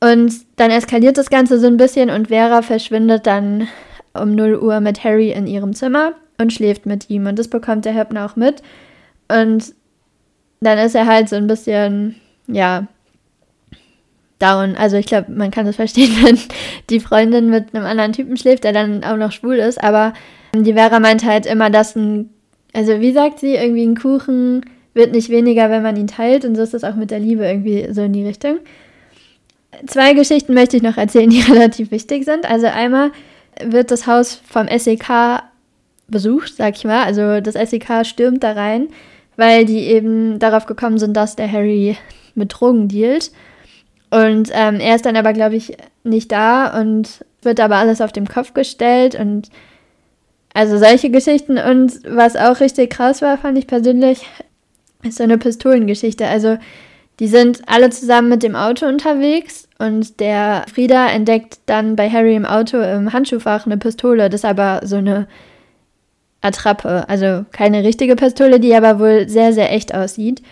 Und 0.00 0.32
dann 0.56 0.70
eskaliert 0.70 1.18
das 1.18 1.30
Ganze 1.30 1.58
so 1.58 1.66
ein 1.66 1.76
bisschen 1.76 2.10
und 2.10 2.28
Vera 2.28 2.62
verschwindet 2.62 3.26
dann 3.26 3.68
um 4.14 4.34
0 4.34 4.56
Uhr 4.56 4.80
mit 4.80 5.02
Harry 5.04 5.30
in 5.32 5.46
ihrem 5.46 5.74
Zimmer 5.74 6.12
und 6.38 6.52
schläft 6.52 6.86
mit 6.86 7.10
ihm. 7.10 7.26
Und 7.26 7.38
das 7.38 7.48
bekommt 7.48 7.84
der 7.84 7.94
Höppner 7.94 8.26
auch 8.26 8.36
mit. 8.36 8.62
Und 9.28 9.74
dann 10.60 10.78
ist 10.78 10.94
er 10.94 11.06
halt 11.06 11.28
so 11.28 11.36
ein 11.36 11.46
bisschen, 11.46 12.16
ja, 12.46 12.86
down. 14.38 14.76
Also 14.76 14.96
ich 14.96 15.06
glaube, 15.06 15.32
man 15.32 15.50
kann 15.50 15.66
das 15.66 15.76
verstehen, 15.76 16.10
wenn 16.22 16.38
die 16.90 17.00
Freundin 17.00 17.50
mit 17.50 17.74
einem 17.74 17.86
anderen 17.86 18.12
Typen 18.12 18.36
schläft, 18.36 18.64
der 18.64 18.72
dann 18.72 19.04
auch 19.04 19.16
noch 19.16 19.32
schwul 19.32 19.56
ist. 19.56 19.82
Aber 19.82 20.12
die 20.54 20.74
Vera 20.74 21.00
meint 21.00 21.24
halt 21.24 21.46
immer, 21.46 21.70
dass 21.70 21.96
ein, 21.96 22.30
also 22.72 23.00
wie 23.00 23.12
sagt 23.12 23.40
sie, 23.40 23.54
irgendwie 23.54 23.86
ein 23.86 23.96
Kuchen 23.96 24.64
wird 24.94 25.12
nicht 25.12 25.28
weniger, 25.28 25.70
wenn 25.70 25.82
man 25.82 25.96
ihn 25.96 26.06
teilt. 26.06 26.44
Und 26.44 26.56
so 26.56 26.62
ist 26.62 26.74
das 26.74 26.84
auch 26.84 26.94
mit 26.94 27.10
der 27.10 27.20
Liebe 27.20 27.44
irgendwie 27.44 27.88
so 27.92 28.02
in 28.02 28.12
die 28.12 28.26
Richtung. 28.26 28.58
Zwei 29.86 30.14
Geschichten 30.14 30.54
möchte 30.54 30.76
ich 30.76 30.82
noch 30.82 30.96
erzählen, 30.96 31.30
die 31.30 31.40
relativ 31.40 31.90
wichtig 31.90 32.24
sind. 32.24 32.48
Also 32.48 32.66
einmal 32.66 33.10
wird 33.64 33.90
das 33.90 34.06
Haus 34.06 34.40
vom 34.48 34.66
SEK 34.68 35.42
besucht, 36.08 36.54
sag 36.56 36.76
ich 36.76 36.84
mal. 36.84 37.04
Also 37.04 37.40
das 37.40 37.54
SEK 37.54 38.04
stürmt 38.04 38.42
da 38.42 38.52
rein, 38.52 38.88
weil 39.36 39.64
die 39.64 39.80
eben 39.80 40.38
darauf 40.38 40.66
gekommen 40.66 40.98
sind, 40.98 41.16
dass 41.16 41.36
der 41.36 41.50
Harry 41.50 41.96
mit 42.34 42.54
Drogen 42.54 42.88
dealt. 42.88 43.30
Und 44.10 44.50
ähm, 44.52 44.80
er 44.80 44.96
ist 44.96 45.06
dann 45.06 45.16
aber, 45.16 45.32
glaube 45.32 45.56
ich, 45.56 45.76
nicht 46.02 46.32
da 46.32 46.80
und 46.80 47.24
wird 47.42 47.60
aber 47.60 47.76
alles 47.76 48.00
auf 48.00 48.12
den 48.12 48.26
Kopf 48.26 48.54
gestellt 48.54 49.14
und 49.14 49.50
also 50.54 50.78
solche 50.78 51.10
Geschichten. 51.10 51.58
Und 51.58 52.00
was 52.06 52.36
auch 52.36 52.60
richtig 52.60 52.90
krass 52.90 53.22
war, 53.22 53.38
fand 53.38 53.58
ich 53.58 53.66
persönlich, 53.66 54.26
ist 55.02 55.18
so 55.18 55.24
eine 55.24 55.38
Pistolengeschichte. 55.38 56.26
Also 56.26 56.58
die 57.20 57.28
sind 57.28 57.62
alle 57.66 57.90
zusammen 57.90 58.28
mit 58.28 58.42
dem 58.42 58.56
Auto 58.56 58.86
unterwegs 58.86 59.68
und 59.78 60.20
der 60.20 60.64
Frieda 60.72 61.08
entdeckt 61.08 61.58
dann 61.66 61.96
bei 61.96 62.08
Harry 62.08 62.34
im 62.34 62.46
Auto 62.46 62.78
im 62.78 63.12
Handschuhfach 63.12 63.66
eine 63.66 63.76
Pistole. 63.76 64.30
Das 64.30 64.40
ist 64.40 64.44
aber 64.44 64.80
so 64.84 64.96
eine 64.96 65.26
Attrappe. 66.40 67.08
Also 67.08 67.44
keine 67.52 67.82
richtige 67.82 68.16
Pistole, 68.16 68.60
die 68.60 68.74
aber 68.74 68.98
wohl 68.98 69.28
sehr, 69.28 69.52
sehr 69.52 69.72
echt 69.72 69.94
aussieht. 69.94 70.42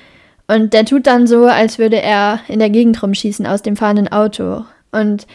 Und 0.48 0.72
der 0.72 0.84
tut 0.84 1.06
dann 1.06 1.26
so, 1.26 1.46
als 1.46 1.78
würde 1.78 2.00
er 2.00 2.40
in 2.48 2.58
der 2.58 2.70
Gegend 2.70 3.02
rumschießen 3.02 3.46
aus 3.46 3.62
dem 3.62 3.76
fahrenden 3.76 4.08
Auto. 4.08 4.64
Und 4.92 5.26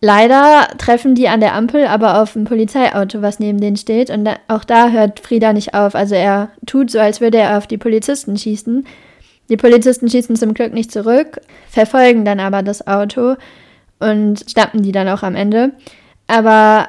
leider 0.00 0.68
treffen 0.78 1.14
die 1.14 1.28
an 1.28 1.40
der 1.40 1.54
Ampel 1.54 1.86
aber 1.86 2.22
auf 2.22 2.34
ein 2.34 2.44
Polizeiauto, 2.44 3.20
was 3.20 3.38
neben 3.38 3.60
denen 3.60 3.76
steht. 3.76 4.08
Und 4.10 4.28
auch 4.48 4.64
da 4.64 4.90
hört 4.90 5.20
Frieda 5.20 5.52
nicht 5.52 5.74
auf. 5.74 5.94
Also 5.94 6.14
er 6.14 6.48
tut 6.66 6.90
so, 6.90 6.98
als 6.98 7.20
würde 7.20 7.38
er 7.38 7.58
auf 7.58 7.66
die 7.66 7.78
Polizisten 7.78 8.36
schießen. 8.36 8.86
Die 9.50 9.56
Polizisten 9.56 10.08
schießen 10.08 10.36
zum 10.36 10.54
Glück 10.54 10.72
nicht 10.72 10.92
zurück, 10.92 11.40
verfolgen 11.68 12.24
dann 12.24 12.38
aber 12.40 12.62
das 12.62 12.86
Auto 12.86 13.34
und 13.98 14.44
schnappen 14.48 14.82
die 14.82 14.92
dann 14.92 15.08
auch 15.08 15.22
am 15.22 15.34
Ende. 15.34 15.72
Aber 16.28 16.88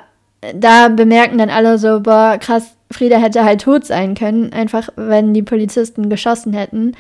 da 0.56 0.88
bemerken 0.90 1.40
dann 1.40 1.50
alle 1.50 1.78
so, 1.78 2.00
boah, 2.02 2.38
krass, 2.40 2.76
Frieda 2.92 3.18
hätte 3.18 3.44
halt 3.44 3.62
tot 3.62 3.86
sein 3.86 4.16
können, 4.16 4.54
einfach 4.54 4.90
wenn 4.96 5.34
die 5.34 5.44
Polizisten 5.44 6.10
geschossen 6.10 6.54
hätten, 6.54 6.94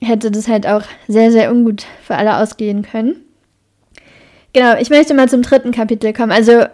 hätte 0.00 0.30
das 0.30 0.48
halt 0.48 0.66
auch 0.66 0.82
sehr, 1.06 1.32
sehr 1.32 1.50
ungut 1.50 1.86
für 2.02 2.16
alle 2.16 2.36
ausgehen 2.38 2.82
können. 2.82 3.16
Genau, 4.52 4.76
ich 4.80 4.90
möchte 4.90 5.14
mal 5.14 5.28
zum 5.28 5.42
dritten 5.42 5.72
Kapitel 5.72 6.12
kommen. 6.12 6.32
Also, 6.32 6.64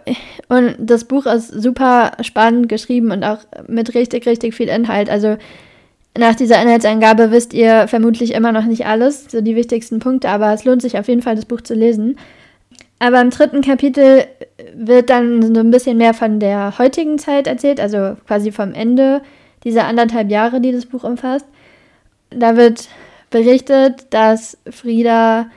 und 0.47 0.75
das 0.79 1.03
Buch 1.03 1.25
ist 1.25 1.49
super 1.49 2.13
spannend 2.21 2.69
geschrieben 2.69 3.11
und 3.11 3.23
auch 3.23 3.39
mit 3.67 3.93
richtig, 3.93 4.25
richtig 4.25 4.55
viel 4.55 4.69
Inhalt. 4.69 5.09
Also, 5.09 5.37
nach 6.17 6.35
dieser 6.35 6.61
Inhaltsangabe 6.61 7.31
wisst 7.31 7.53
ihr 7.53 7.87
vermutlich 7.89 8.33
immer 8.33 8.53
noch 8.53 8.65
nicht 8.65 8.85
alles, 8.85 9.25
so 9.29 9.41
die 9.41 9.57
wichtigsten 9.57 9.99
Punkte, 9.99 10.29
aber 10.29 10.53
es 10.53 10.63
lohnt 10.63 10.81
sich 10.81 10.97
auf 10.97 11.09
jeden 11.09 11.21
Fall, 11.21 11.35
das 11.35 11.45
Buch 11.45 11.61
zu 11.61 11.73
lesen. 11.73 12.17
Aber 12.99 13.21
im 13.21 13.29
dritten 13.29 13.61
Kapitel 13.61 14.25
wird 14.73 15.09
dann 15.09 15.53
so 15.53 15.59
ein 15.59 15.71
bisschen 15.71 15.97
mehr 15.97 16.13
von 16.13 16.39
der 16.39 16.77
heutigen 16.77 17.19
Zeit 17.19 17.47
erzählt, 17.47 17.79
also 17.79 18.15
quasi 18.25 18.51
vom 18.51 18.73
Ende 18.73 19.21
dieser 19.63 19.85
anderthalb 19.85 20.29
Jahre, 20.29 20.61
die 20.61 20.71
das 20.71 20.85
Buch 20.85 21.03
umfasst. 21.03 21.45
Da 22.29 22.55
wird 22.55 22.87
berichtet, 23.29 24.13
dass 24.13 24.57
Frieda 24.69 25.47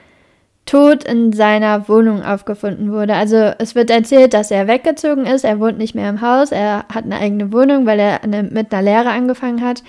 tot 0.65 1.03
in 1.03 1.33
seiner 1.33 1.87
Wohnung 1.89 2.23
aufgefunden 2.23 2.91
wurde. 2.91 3.15
Also 3.15 3.53
es 3.57 3.73
wird 3.73 3.89
erzählt, 3.89 4.33
dass 4.33 4.51
er 4.51 4.67
weggezogen 4.67 5.25
ist, 5.25 5.43
er 5.43 5.59
wohnt 5.59 5.79
nicht 5.79 5.95
mehr 5.95 6.09
im 6.09 6.21
Haus, 6.21 6.51
er 6.51 6.85
hat 6.93 7.05
eine 7.05 7.17
eigene 7.17 7.51
Wohnung, 7.51 7.85
weil 7.85 7.99
er 7.99 8.23
eine, 8.23 8.43
mit 8.43 8.71
einer 8.71 8.83
Lehre 8.83 9.09
angefangen 9.09 9.63
hat. 9.63 9.83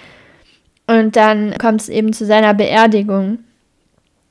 Und 0.87 1.17
dann 1.17 1.57
kommt 1.59 1.83
es 1.83 1.89
eben 1.89 2.13
zu 2.13 2.25
seiner 2.25 2.55
Beerdigung. 2.55 3.41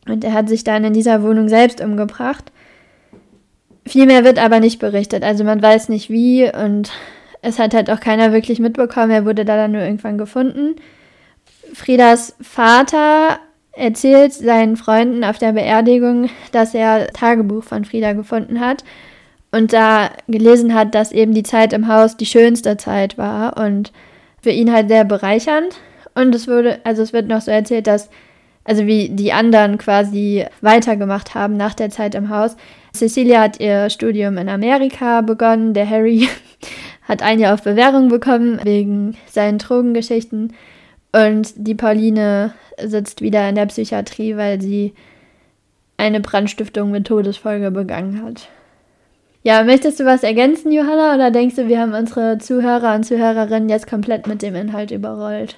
Und 0.08 0.24
er 0.24 0.34
hat 0.34 0.50
sich 0.50 0.64
dann 0.64 0.84
in 0.84 0.94
dieser 0.94 1.22
Wohnung 1.22 1.50
selbst 1.50 1.82
umgebracht. 1.82 2.52
Viel 3.90 4.06
mehr 4.06 4.24
wird 4.24 4.38
aber 4.38 4.60
nicht 4.60 4.78
berichtet. 4.78 5.24
Also 5.24 5.44
man 5.44 5.64
weiß 5.64 5.90
nicht 5.90 6.12
wie 6.12 6.44
und 6.44 6.92
es 7.42 7.58
hat 7.58 7.74
halt 7.74 7.90
auch 7.90 8.00
keiner 8.00 8.32
wirklich 8.32 8.60
mitbekommen. 8.60 9.10
Er 9.10 9.26
wurde 9.26 9.46
da 9.46 9.56
dann 9.56 9.72
nur 9.72 9.82
irgendwann 9.82 10.20
gefunden. 10.20 10.76
Friedas 11.74 12.36
Vater 12.40 13.40
erzählt 13.72 14.34
seinen 14.34 14.78
Freunden 14.78 15.24
auf 15.24 15.40
der 15.40 15.54
Beerdigung, 15.54 16.30
dass 16.52 16.76
er 16.76 17.08
Tagebuch 17.08 17.64
von 17.64 17.84
Frieda 17.84 18.14
gefunden 18.14 18.60
hat 18.60 18.84
und 19.52 19.74
da 19.74 20.12
gelesen 20.28 20.76
hat, 20.76 20.94
dass 20.94 21.12
eben 21.12 21.34
die 21.34 21.42
Zeit 21.42 21.74
im 21.74 21.88
Haus 21.88 22.16
die 22.16 22.28
schönste 22.28 22.78
Zeit 22.78 23.18
war 23.18 23.58
und 23.58 23.92
für 24.40 24.52
ihn 24.52 24.72
halt 24.72 24.90
sehr 24.90 25.04
bereichernd. 25.04 25.80
Und 26.14 26.36
es 26.36 26.48
wurde, 26.48 26.78
also 26.84 27.02
es 27.02 27.12
wird 27.12 27.28
noch 27.28 27.42
so 27.42 27.50
erzählt, 27.50 27.88
dass, 27.88 28.12
also 28.64 28.86
wie 28.86 29.10
die 29.10 29.34
anderen 29.34 29.78
quasi 29.78 30.46
weitergemacht 30.62 31.36
haben 31.36 31.58
nach 31.58 31.74
der 31.74 31.90
Zeit 31.90 32.16
im 32.16 32.30
Haus, 32.30 32.56
Cecilia 32.94 33.42
hat 33.42 33.60
ihr 33.60 33.90
Studium 33.90 34.38
in 34.38 34.50
Amerika 34.50 35.22
begonnen. 35.22 35.74
Der 35.74 35.90
Harry 35.90 36.28
hat 37.08 37.22
ein 37.22 37.40
Jahr 37.40 37.54
auf 37.54 37.64
Bewährung 37.64 38.10
bekommen 38.10 38.60
wegen 38.64 39.16
seinen 39.28 39.58
Drogengeschichten. 39.58 40.54
Und 41.12 41.54
die 41.56 41.76
Pauline 41.76 42.54
sitzt 42.82 43.22
wieder 43.22 43.48
in 43.50 43.56
der 43.56 43.66
Psychiatrie, 43.68 44.38
weil 44.38 44.62
sie 44.62 44.94
eine 45.98 46.20
Brandstiftung 46.20 46.92
mit 46.92 47.08
Todesfolge 47.08 47.72
begangen 47.72 48.24
hat. 48.24 48.48
Ja, 49.44 49.64
möchtest 49.64 50.00
du 50.00 50.06
was 50.06 50.24
ergänzen, 50.24 50.72
Johanna, 50.72 51.16
oder 51.16 51.32
denkst 51.32 51.56
du, 51.56 51.68
wir 51.68 51.80
haben 51.80 51.94
unsere 51.94 52.38
Zuhörer 52.40 52.96
und 52.96 53.06
Zuhörerinnen 53.06 53.70
jetzt 53.70 53.88
komplett 53.88 54.28
mit 54.28 54.42
dem 54.42 54.56
Inhalt 54.56 54.92
überrollt? 54.92 55.58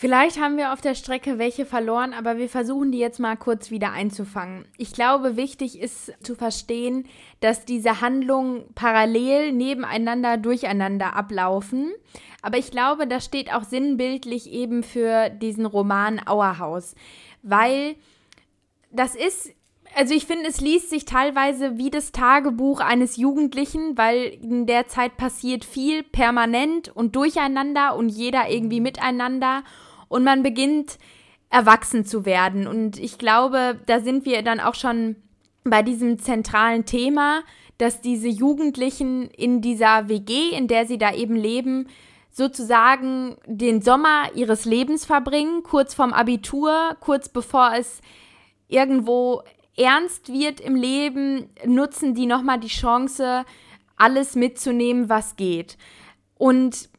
Vielleicht 0.00 0.40
haben 0.40 0.56
wir 0.56 0.72
auf 0.72 0.80
der 0.80 0.94
Strecke 0.94 1.36
welche 1.36 1.66
verloren, 1.66 2.14
aber 2.14 2.38
wir 2.38 2.48
versuchen 2.48 2.90
die 2.90 2.98
jetzt 2.98 3.20
mal 3.20 3.36
kurz 3.36 3.70
wieder 3.70 3.92
einzufangen. 3.92 4.64
Ich 4.78 4.94
glaube, 4.94 5.36
wichtig 5.36 5.78
ist 5.78 6.14
zu 6.24 6.34
verstehen, 6.34 7.04
dass 7.40 7.66
diese 7.66 8.00
Handlungen 8.00 8.64
parallel 8.74 9.52
nebeneinander 9.52 10.38
durcheinander 10.38 11.14
ablaufen. 11.14 11.92
Aber 12.40 12.56
ich 12.56 12.70
glaube, 12.70 13.06
das 13.06 13.26
steht 13.26 13.52
auch 13.52 13.64
sinnbildlich 13.64 14.50
eben 14.50 14.84
für 14.84 15.28
diesen 15.28 15.66
Roman 15.66 16.18
Auerhaus, 16.26 16.94
weil 17.42 17.94
das 18.90 19.14
ist 19.14 19.52
also 19.96 20.14
ich 20.14 20.24
finde, 20.24 20.48
es 20.48 20.60
liest 20.60 20.88
sich 20.88 21.04
teilweise 21.04 21.76
wie 21.76 21.90
das 21.90 22.12
Tagebuch 22.12 22.80
eines 22.80 23.16
Jugendlichen, 23.16 23.98
weil 23.98 24.38
in 24.40 24.64
der 24.66 24.86
Zeit 24.86 25.16
passiert 25.16 25.64
viel 25.64 26.04
permanent 26.04 26.88
und 26.88 27.16
durcheinander 27.16 27.96
und 27.96 28.08
jeder 28.08 28.48
irgendwie 28.48 28.80
miteinander 28.80 29.64
und 30.10 30.24
man 30.24 30.42
beginnt 30.42 30.98
erwachsen 31.48 32.04
zu 32.04 32.26
werden. 32.26 32.66
Und 32.66 32.98
ich 32.98 33.16
glaube, 33.16 33.80
da 33.86 34.00
sind 34.00 34.26
wir 34.26 34.42
dann 34.42 34.60
auch 34.60 34.74
schon 34.74 35.16
bei 35.64 35.82
diesem 35.82 36.18
zentralen 36.18 36.84
Thema, 36.84 37.42
dass 37.78 38.02
diese 38.02 38.28
Jugendlichen 38.28 39.30
in 39.30 39.62
dieser 39.62 40.08
WG, 40.08 40.50
in 40.50 40.68
der 40.68 40.86
sie 40.86 40.98
da 40.98 41.14
eben 41.14 41.36
leben, 41.36 41.86
sozusagen 42.30 43.36
den 43.46 43.82
Sommer 43.82 44.34
ihres 44.34 44.64
Lebens 44.64 45.04
verbringen, 45.04 45.62
kurz 45.62 45.94
vorm 45.94 46.12
Abitur, 46.12 46.96
kurz 47.00 47.28
bevor 47.28 47.72
es 47.74 48.00
irgendwo 48.68 49.42
ernst 49.76 50.32
wird 50.32 50.60
im 50.60 50.74
Leben, 50.74 51.50
nutzen 51.64 52.14
die 52.14 52.26
nochmal 52.26 52.58
die 52.58 52.68
Chance, 52.68 53.44
alles 53.96 54.34
mitzunehmen, 54.34 55.08
was 55.08 55.36
geht. 55.36 55.78
Und 56.36 56.89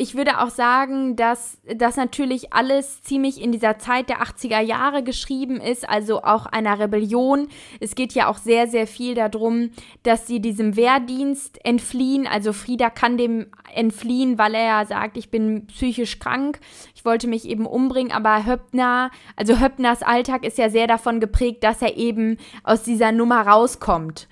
ich 0.00 0.14
würde 0.14 0.40
auch 0.40 0.48
sagen, 0.48 1.14
dass 1.14 1.58
das 1.66 1.96
natürlich 1.96 2.54
alles 2.54 3.02
ziemlich 3.02 3.38
in 3.38 3.52
dieser 3.52 3.78
Zeit 3.78 4.08
der 4.08 4.22
80er 4.22 4.60
Jahre 4.60 5.02
geschrieben 5.02 5.60
ist, 5.60 5.86
also 5.86 6.22
auch 6.22 6.46
einer 6.46 6.78
Rebellion. 6.78 7.48
Es 7.80 7.94
geht 7.94 8.14
ja 8.14 8.28
auch 8.28 8.38
sehr, 8.38 8.66
sehr 8.66 8.86
viel 8.86 9.14
darum, 9.14 9.72
dass 10.02 10.26
sie 10.26 10.40
diesem 10.40 10.74
Wehrdienst 10.74 11.62
entfliehen. 11.66 12.26
Also 12.26 12.54
Frieda 12.54 12.88
kann 12.88 13.18
dem 13.18 13.48
entfliehen, 13.74 14.38
weil 14.38 14.54
er 14.54 14.64
ja 14.64 14.86
sagt, 14.86 15.18
ich 15.18 15.30
bin 15.30 15.66
psychisch 15.66 16.18
krank, 16.18 16.60
ich 16.94 17.04
wollte 17.04 17.28
mich 17.28 17.46
eben 17.46 17.66
umbringen, 17.66 18.10
aber 18.10 18.46
Höppner, 18.46 19.10
also 19.36 19.60
Höppners 19.60 20.02
Alltag 20.02 20.46
ist 20.46 20.56
ja 20.56 20.70
sehr 20.70 20.86
davon 20.86 21.20
geprägt, 21.20 21.62
dass 21.62 21.82
er 21.82 21.98
eben 21.98 22.38
aus 22.64 22.84
dieser 22.84 23.12
Nummer 23.12 23.46
rauskommt 23.46 24.28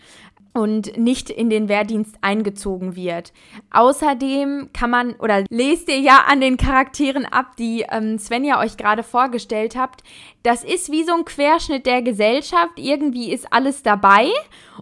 und 0.58 0.96
nicht 0.96 1.30
in 1.30 1.50
den 1.50 1.68
Wehrdienst 1.68 2.16
eingezogen 2.20 2.96
wird. 2.96 3.32
Außerdem 3.70 4.70
kann 4.72 4.90
man 4.90 5.14
oder 5.14 5.44
lest 5.48 5.88
ihr 5.88 6.00
ja 6.00 6.24
an 6.28 6.40
den 6.40 6.56
Charakteren 6.56 7.24
ab, 7.24 7.56
die 7.56 7.84
ähm, 7.90 8.18
Svenja 8.18 8.60
euch 8.60 8.76
gerade 8.76 9.02
vorgestellt 9.02 9.76
habt. 9.76 10.02
Das 10.42 10.64
ist 10.64 10.90
wie 10.90 11.04
so 11.04 11.14
ein 11.14 11.24
Querschnitt 11.24 11.86
der 11.86 12.02
Gesellschaft. 12.02 12.72
Irgendwie 12.76 13.32
ist 13.32 13.52
alles 13.52 13.82
dabei 13.82 14.30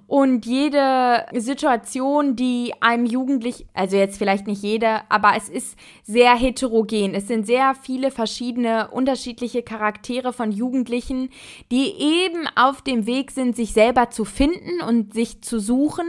und 0.06 0.46
jede 0.46 1.26
Situation, 1.34 2.36
die 2.36 2.72
einem 2.80 3.06
Jugendlich, 3.06 3.66
also 3.74 3.96
jetzt 3.96 4.18
vielleicht 4.18 4.46
nicht 4.46 4.62
jede, 4.62 5.00
aber 5.08 5.32
es 5.36 5.48
ist 5.48 5.76
sehr 6.04 6.34
heterogen. 6.36 7.14
Es 7.14 7.26
sind 7.26 7.46
sehr 7.46 7.74
viele 7.74 8.10
verschiedene, 8.10 8.88
unterschiedliche 8.90 9.62
Charaktere 9.62 10.32
von 10.32 10.52
Jugendlichen, 10.52 11.30
die 11.72 11.92
eben 11.98 12.46
auf 12.54 12.82
dem 12.82 13.06
Weg 13.06 13.32
sind, 13.32 13.56
sich 13.56 13.72
selber 13.72 14.10
zu 14.10 14.24
finden 14.24 14.80
und 14.86 15.14
sich 15.14 15.42
zu 15.42 15.58
suchen 15.66 16.06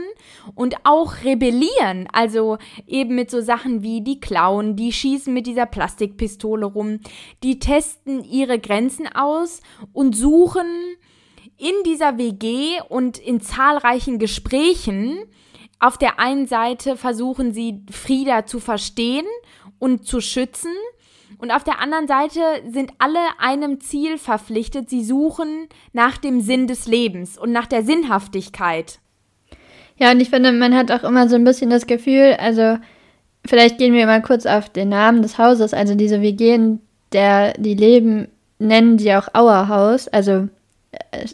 und 0.54 0.76
auch 0.84 1.24
rebellieren. 1.24 2.08
Also 2.12 2.58
eben 2.86 3.14
mit 3.14 3.30
so 3.30 3.40
Sachen 3.40 3.82
wie 3.82 4.00
die 4.00 4.20
klauen, 4.20 4.76
die 4.76 4.92
schießen 4.92 5.32
mit 5.34 5.46
dieser 5.46 5.66
Plastikpistole 5.66 6.66
rum, 6.66 7.00
die 7.42 7.58
testen 7.58 8.24
ihre 8.24 8.58
Grenzen 8.58 9.08
aus 9.08 9.60
und 9.92 10.16
suchen 10.16 10.66
in 11.56 11.74
dieser 11.84 12.16
WG 12.16 12.80
und 12.88 13.18
in 13.18 13.40
zahlreichen 13.40 14.18
Gesprächen 14.18 15.18
auf 15.80 15.98
der 15.98 16.18
einen 16.18 16.46
Seite 16.46 16.96
versuchen 16.96 17.52
sie 17.52 17.82
Frieda 17.90 18.46
zu 18.46 18.58
verstehen 18.58 19.26
und 19.78 20.06
zu 20.06 20.20
schützen 20.20 20.72
und 21.38 21.52
auf 21.52 21.62
der 21.62 21.80
anderen 21.80 22.08
Seite 22.08 22.40
sind 22.68 22.92
alle 22.98 23.20
einem 23.38 23.80
Ziel 23.80 24.18
verpflichtet. 24.18 24.90
Sie 24.90 25.04
suchen 25.04 25.68
nach 25.92 26.18
dem 26.18 26.40
Sinn 26.40 26.66
des 26.66 26.86
Lebens 26.86 27.38
und 27.38 27.52
nach 27.52 27.66
der 27.66 27.84
Sinnhaftigkeit. 27.84 29.00
Ja, 29.98 30.12
und 30.12 30.20
ich 30.20 30.30
finde, 30.30 30.52
man 30.52 30.74
hat 30.74 30.90
auch 30.90 31.02
immer 31.02 31.28
so 31.28 31.34
ein 31.34 31.44
bisschen 31.44 31.70
das 31.70 31.86
Gefühl, 31.86 32.36
also 32.38 32.78
vielleicht 33.44 33.78
gehen 33.78 33.94
wir 33.94 34.06
mal 34.06 34.22
kurz 34.22 34.46
auf 34.46 34.68
den 34.68 34.90
Namen 34.90 35.22
des 35.22 35.38
Hauses, 35.38 35.74
also 35.74 35.94
diese 35.94 36.22
WG, 36.22 36.76
der 37.12 37.54
die 37.54 37.74
leben, 37.74 38.28
nennen 38.58 38.98
sie 38.98 39.14
auch 39.14 39.28
Auerhaus, 39.34 40.08
also 40.08 40.48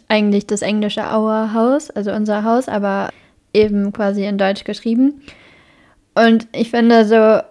eigentlich 0.07 0.47
das 0.47 0.61
englische 0.61 1.01
Our 1.01 1.53
House, 1.53 1.89
also 1.91 2.11
unser 2.11 2.43
Haus, 2.43 2.67
aber 2.67 3.09
eben 3.53 3.93
quasi 3.93 4.25
in 4.25 4.37
Deutsch 4.37 4.63
geschrieben. 4.63 5.21
Und 6.13 6.47
ich 6.53 6.71
finde 6.71 7.05
so, 7.05 7.41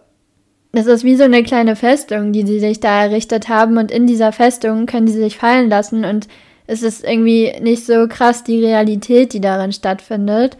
das 0.73 0.87
ist 0.87 1.04
wie 1.04 1.16
so 1.16 1.25
eine 1.25 1.42
kleine 1.42 1.76
Festung, 1.76 2.33
die 2.33 2.44
sie 2.47 2.61
sich 2.61 2.80
da 2.80 3.04
errichtet 3.04 3.49
haben 3.49 3.78
und 3.78 3.90
in 3.90 4.06
dieser 4.06 4.33
Festung 4.33 4.87
können 4.87 5.06
sie 5.06 5.21
sich 5.21 5.37
fallen 5.37 5.68
lassen 5.68 6.04
und 6.04 6.26
es 6.66 6.83
ist 6.83 7.04
irgendwie 7.04 7.52
nicht 7.61 7.85
so 7.85 8.09
krass 8.09 8.42
die 8.42 8.64
Realität, 8.64 9.35
die 9.35 9.40
darin 9.40 9.73
stattfindet. 9.73 10.56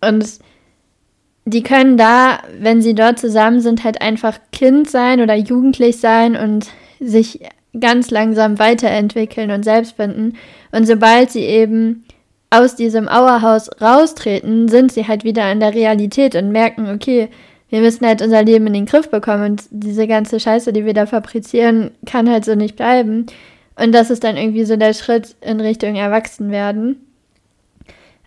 Und 0.00 0.26
die 1.44 1.62
können 1.62 1.96
da, 1.96 2.38
wenn 2.58 2.82
sie 2.82 2.94
dort 2.94 3.18
zusammen 3.18 3.60
sind, 3.60 3.84
halt 3.84 4.00
einfach 4.00 4.38
Kind 4.52 4.88
sein 4.90 5.20
oder 5.20 5.34
jugendlich 5.34 5.98
sein 5.98 6.36
und 6.36 6.68
sich 7.00 7.40
ganz 7.78 8.10
langsam 8.10 8.58
weiterentwickeln 8.58 9.50
und 9.50 9.64
selbst 9.64 9.96
finden. 9.96 10.34
Und 10.72 10.86
sobald 10.86 11.30
sie 11.30 11.44
eben 11.44 12.04
aus 12.50 12.74
diesem 12.74 13.08
Auerhaus 13.08 13.70
raustreten, 13.80 14.68
sind 14.68 14.92
sie 14.92 15.06
halt 15.06 15.24
wieder 15.24 15.50
in 15.52 15.60
der 15.60 15.74
Realität 15.74 16.34
und 16.34 16.50
merken, 16.50 16.90
okay, 16.92 17.28
wir 17.68 17.80
müssen 17.80 18.04
halt 18.04 18.20
unser 18.20 18.42
Leben 18.42 18.66
in 18.66 18.72
den 18.72 18.86
Griff 18.86 19.08
bekommen 19.08 19.52
und 19.52 19.62
diese 19.70 20.08
ganze 20.08 20.40
Scheiße, 20.40 20.72
die 20.72 20.84
wir 20.84 20.94
da 20.94 21.06
fabrizieren, 21.06 21.92
kann 22.04 22.28
halt 22.28 22.44
so 22.44 22.56
nicht 22.56 22.74
bleiben. 22.74 23.26
Und 23.76 23.92
das 23.92 24.10
ist 24.10 24.24
dann 24.24 24.36
irgendwie 24.36 24.64
so 24.64 24.76
der 24.76 24.92
Schritt 24.92 25.36
in 25.40 25.60
Richtung 25.60 25.94
Erwachsenwerden. 25.94 27.06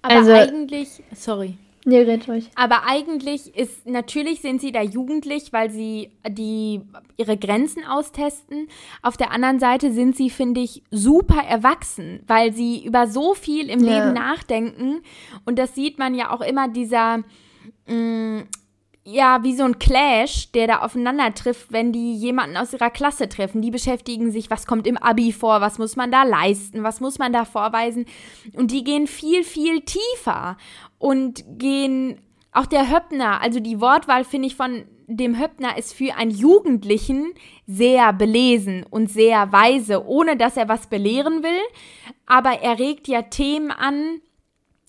Aber 0.01 0.15
also, 0.15 0.32
eigentlich, 0.32 1.03
sorry. 1.13 1.58
Nee, 1.86 2.02
red 2.02 2.28
ruhig. 2.30 2.50
Aber 2.56 2.86
eigentlich 2.88 3.56
ist, 3.58 3.86
natürlich 3.86 4.42
sind 4.42 4.62
sie 4.62 4.72
da 4.72 4.82
jugendlich, 4.82 5.52
weil 5.52 5.70
sie 5.70 6.12
die, 6.28 6.82
ihre 7.18 7.38
Grenzen 7.38 7.84
austesten. 7.84 8.68
Auf 9.02 9.18
der 9.18 9.32
anderen 9.32 9.60
Seite 9.60 9.92
sind 9.92 10.16
sie, 10.16 10.30
finde 10.30 10.62
ich, 10.62 10.84
super 10.92 11.42
erwachsen, 11.44 12.22
weil 12.25 12.54
sie 12.54 12.86
über 12.86 13.08
so 13.08 13.34
viel 13.34 13.70
im 13.70 13.84
ja. 13.84 14.06
Leben 14.06 14.13
nachdenken. 14.13 15.02
Und 15.46 15.60
das 15.60 15.75
sieht 15.75 16.00
man 16.00 16.16
ja 16.16 16.32
auch 16.32 16.42
immer 16.42 16.70
dieser, 16.70 17.18
mh, 17.88 17.94
mm, 17.94 18.48
ja, 19.05 19.43
wie 19.43 19.55
so 19.55 19.63
ein 19.63 19.79
Clash, 19.79 20.51
der 20.53 20.67
da 20.67 20.79
aufeinander 20.79 21.33
trifft, 21.33 21.74
wenn 21.74 21.91
die 21.91 22.15
jemanden 22.15 22.55
aus 22.55 22.72
ihrer 22.72 22.89
Klasse 22.89 23.27
treffen. 23.27 23.62
Die 23.62 23.72
beschäftigen 23.72 24.31
sich, 24.31 24.50
was 24.50 24.65
kommt 24.65 24.88
im 24.88 24.98
Abi 24.98 25.33
vor, 25.33 25.60
was 25.60 25.77
muss 25.77 25.95
man 25.95 26.10
da 26.10 26.24
leisten, 26.24 26.83
was 26.83 27.01
muss 27.01 27.19
man 27.19 27.33
da 27.33 27.43
vorweisen. 27.43 28.05
Und 28.53 28.72
die 28.72 28.83
gehen 28.83 29.07
viel, 29.07 29.43
viel 29.43 29.81
tiefer 29.81 30.57
und 31.00 31.43
gehen, 31.60 32.22
auch 32.53 32.65
der 32.65 32.89
Höppner, 32.89 33.41
also 33.41 33.60
die 33.60 33.81
Wortwahl 33.81 34.24
finde 34.24 34.48
ich 34.48 34.55
von 34.55 34.86
dem 35.07 35.38
Höppner 35.38 35.77
ist 35.77 35.93
für 35.93 36.15
einen 36.15 36.31
Jugendlichen 36.31 37.33
sehr 37.67 38.13
belesen 38.13 38.86
und 38.89 39.12
sehr 39.12 39.51
weise, 39.51 40.05
ohne 40.05 40.38
dass 40.38 40.55
er 40.55 40.69
was 40.69 40.88
belehren 40.88 41.43
will. 41.43 41.60
Aber 42.25 42.62
er 42.62 42.79
regt 42.79 43.07
ja 43.10 43.24
Themen 43.24 43.72
an, 43.72 44.22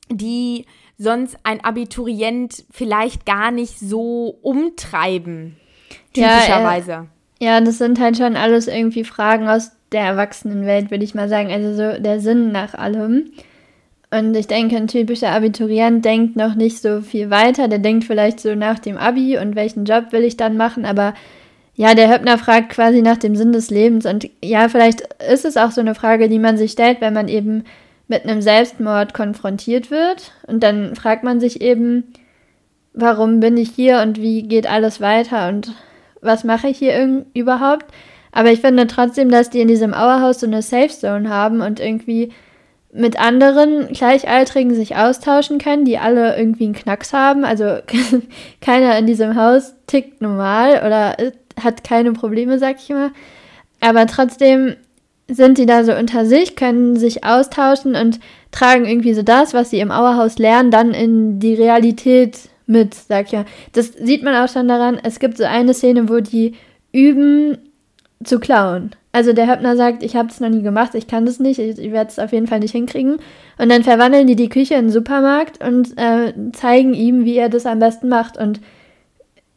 die 0.09 0.67
sonst 0.99 1.37
ein 1.43 1.65
Abiturient 1.65 2.65
vielleicht 2.71 3.27
gar 3.27 3.51
nicht 3.51 3.79
so 3.79 4.39
umtreiben, 4.43 5.57
typischerweise. 6.13 6.91
Ja, 6.91 7.03
äh, 7.03 7.45
ja, 7.45 7.61
das 7.61 7.79
sind 7.79 8.01
halt 8.01 8.17
schon 8.17 8.37
alles 8.37 8.69
irgendwie 8.69 9.05
Fragen 9.05 9.49
aus 9.49 9.73
der 9.93 10.03
Erwachsenenwelt, 10.03 10.91
würde 10.91 11.05
ich 11.05 11.15
mal 11.15 11.29
sagen. 11.29 11.51
Also 11.51 11.75
so 11.75 12.01
der 12.01 12.21
Sinn 12.21 12.53
nach 12.53 12.75
allem. 12.75 13.33
Und 14.11 14.37
ich 14.37 14.47
denke, 14.47 14.77
ein 14.77 14.87
typischer 14.87 15.31
Abiturient 15.31 16.05
denkt 16.05 16.37
noch 16.37 16.55
nicht 16.55 16.81
so 16.81 17.01
viel 17.01 17.31
weiter. 17.31 17.69
Der 17.69 17.81
denkt 17.81 18.05
vielleicht 18.05 18.39
so 18.41 18.55
nach 18.55 18.79
dem 18.79 18.97
Abi 18.97 19.39
und 19.39 19.57
welchen 19.57 19.85
Job 19.85 20.13
will 20.13 20.23
ich 20.23 20.37
dann 20.37 20.57
machen. 20.57 20.85
Aber 20.85 21.15
ja, 21.75 21.95
der 21.95 22.13
Höppner 22.13 22.39
fragt 22.39 22.71
quasi 22.71 23.03
nach 23.03 23.17
dem 23.17 23.35
Sinn 23.35 23.53
des 23.53 23.71
Lebens. 23.71 24.07
Und 24.07 24.31
ja, 24.43 24.69
vielleicht 24.69 25.03
ist 25.29 25.45
es 25.45 25.57
auch 25.57 25.73
so 25.73 25.81
eine 25.81 25.97
Frage, 25.97 26.29
die 26.29 26.39
man 26.39 26.57
sich 26.57 26.73
stellt, 26.73 27.01
wenn 27.01 27.15
man 27.15 27.29
eben 27.29 27.65
mit 28.09 28.25
einem 28.25 28.43
Selbstmord 28.43 29.15
konfrontiert 29.15 29.91
wird. 29.91 30.33
Und 30.47 30.63
dann 30.63 30.95
fragt 30.95 31.25
man 31.25 31.41
sich 31.41 31.61
eben, 31.61 32.13
warum 32.93 33.41
bin 33.41 33.57
ich 33.57 33.71
hier 33.71 34.01
und 34.01 34.21
wie 34.21 34.43
geht 34.43 34.67
alles 34.67 35.01
weiter 35.01 35.49
und 35.49 35.73
was 36.21 36.45
mache 36.45 36.69
ich 36.69 36.79
hier 36.79 37.25
überhaupt. 37.35 37.87
Aber 38.33 38.51
ich 38.51 38.61
finde 38.61 38.87
trotzdem, 38.87 39.31
dass 39.31 39.51
die 39.51 39.61
in 39.61 39.69
diesem 39.69 39.95
Auerhaus 39.95 40.41
so 40.41 40.47
eine 40.47 40.63
Safe 40.63 40.89
Zone 40.89 41.29
haben 41.29 41.61
und 41.61 41.81
irgendwie 41.81 42.33
mit 42.93 43.21
anderen 43.21 43.89
Gleichaltrigen 43.89 44.75
sich 44.75 44.97
austauschen 44.97 45.59
können, 45.59 45.85
die 45.85 45.99
alle 45.99 46.37
irgendwie 46.37 46.65
einen 46.65 46.75
Knacks 46.75 47.13
haben. 47.13 47.45
Also 47.45 47.79
keiner 48.61 48.97
in 48.99 49.07
diesem 49.07 49.37
Haus 49.37 49.75
tickt 49.87 50.21
normal 50.23 50.83
oder 50.87 51.17
hat 51.63 51.85
keine 51.85 52.13
Probleme, 52.13 52.59
sag 52.59 52.77
ich 52.79 52.89
mal. 52.91 53.11
Aber 53.81 54.07
trotzdem 54.07 54.77
sind 55.29 55.59
die 55.59 55.67
da 55.67 55.85
so 55.85 55.95
unter 55.95 56.27
sich, 56.27 56.57
können 56.57 56.97
sich 56.97 57.25
austauschen 57.25 57.95
und 57.97 58.21
tragen 58.51 58.85
irgendwie 58.85 59.15
so 59.15 59.23
das, 59.23 59.55
was 59.55 59.71
sie 59.71 59.81
im 59.81 59.91
Auerhaus 59.91 60.39
lernen, 60.39 60.71
dann 60.71 60.93
in 60.93 61.39
die 61.41 61.55
Realität 61.55 62.39
mit, 62.67 62.95
sag 62.95 63.27
ich 63.27 63.33
ja. 63.33 63.45
Das 63.73 63.93
sieht 63.93 64.23
man 64.23 64.35
auch 64.35 64.53
schon 64.53 64.69
daran, 64.69 64.99
es 65.03 65.19
gibt 65.19 65.39
so 65.39 65.45
eine 65.45 65.75
Szene, 65.75 66.09
wo 66.09 66.21
die 66.21 66.55
üben 66.93 67.59
zu 68.23 68.39
klauen. 68.39 68.91
Also 69.13 69.33
der 69.33 69.49
Höppner 69.49 69.77
sagt, 69.77 70.03
ich 70.03 70.17
habe 70.17 70.29
es 70.29 70.41
noch 70.41 70.49
nie 70.49 70.63
gemacht, 70.63 70.95
ich 70.95 71.07
kann 71.07 71.25
das 71.25 71.39
nicht, 71.39 71.59
ich, 71.59 71.79
ich 71.79 71.93
werde 71.93 72.11
es 72.11 72.19
auf 72.19 72.33
jeden 72.33 72.47
Fall 72.47 72.61
nicht 72.61 72.73
hinkriegen. 72.73 73.19
Und 73.59 73.69
dann 73.69 73.85
verwandeln 73.85 74.27
die 74.27 74.37
die 74.37 74.49
Küche 74.49 74.75
in 74.75 74.81
einen 74.81 74.91
Supermarkt 74.91 75.65
und 75.65 75.97
äh, 75.97 76.33
zeigen 76.53 76.95
ihm, 76.95 77.25
wie 77.25 77.37
er 77.37 77.49
das 77.49 77.67
am 77.67 77.79
besten 77.79 78.09
macht. 78.09 78.37
Und 78.37 78.61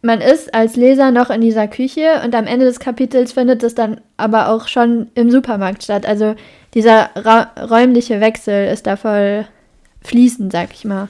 man 0.08 0.22
ist 0.22 0.54
als 0.54 0.78
Leser 0.78 1.12
noch 1.12 1.30
in 1.30 1.42
dieser 1.42 1.68
Küche 1.68 2.22
und 2.24 2.34
am 2.34 2.48
Ende 2.48 2.66
des 2.66 2.80
Kapitels 2.80 3.34
findet 3.34 3.62
es 3.62 3.76
dann 3.76 4.00
aber 4.16 4.48
auch 4.48 4.70
schon 4.70 5.12
im 5.16 5.30
Supermarkt 5.30 5.84
statt. 5.84 6.06
Also 6.06 6.36
dieser 6.74 7.10
ra 7.16 7.52
räumliche 7.70 8.22
Wechsel 8.22 8.70
ist 8.70 8.88
da 8.88 8.96
voll 8.96 9.46
fließend, 10.02 10.54
sag 10.54 10.74
ich 10.74 10.86
mal. 10.86 11.10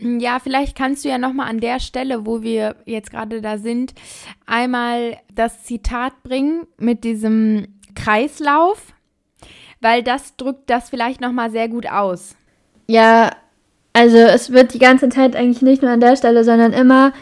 Ja, 0.00 0.38
vielleicht 0.38 0.78
kannst 0.78 1.04
du 1.04 1.08
ja 1.08 1.18
noch 1.18 1.32
mal 1.32 1.46
an 1.46 1.58
der 1.58 1.80
Stelle, 1.80 2.24
wo 2.24 2.42
wir 2.42 2.76
jetzt 2.86 3.10
gerade 3.10 3.42
da 3.42 3.58
sind, 3.58 3.92
einmal 4.46 5.16
das 5.34 5.64
Zitat 5.64 6.22
bringen 6.22 6.68
mit 6.78 7.02
diesem 7.02 7.66
Kreislauf, 7.96 8.94
weil 9.80 10.04
das 10.04 10.36
drückt 10.36 10.70
das 10.70 10.90
vielleicht 10.90 11.20
noch 11.20 11.32
mal 11.32 11.50
sehr 11.50 11.68
gut 11.68 11.90
aus. 11.90 12.36
Ja, 12.86 13.32
also 13.92 14.16
es 14.16 14.52
wird 14.52 14.74
die 14.74 14.78
ganze 14.78 15.08
Zeit 15.08 15.34
eigentlich 15.34 15.60
nicht 15.60 15.82
nur 15.82 15.90
an 15.90 16.00
der 16.00 16.14
Stelle, 16.14 16.44
sondern 16.44 16.72
immer 16.72 17.12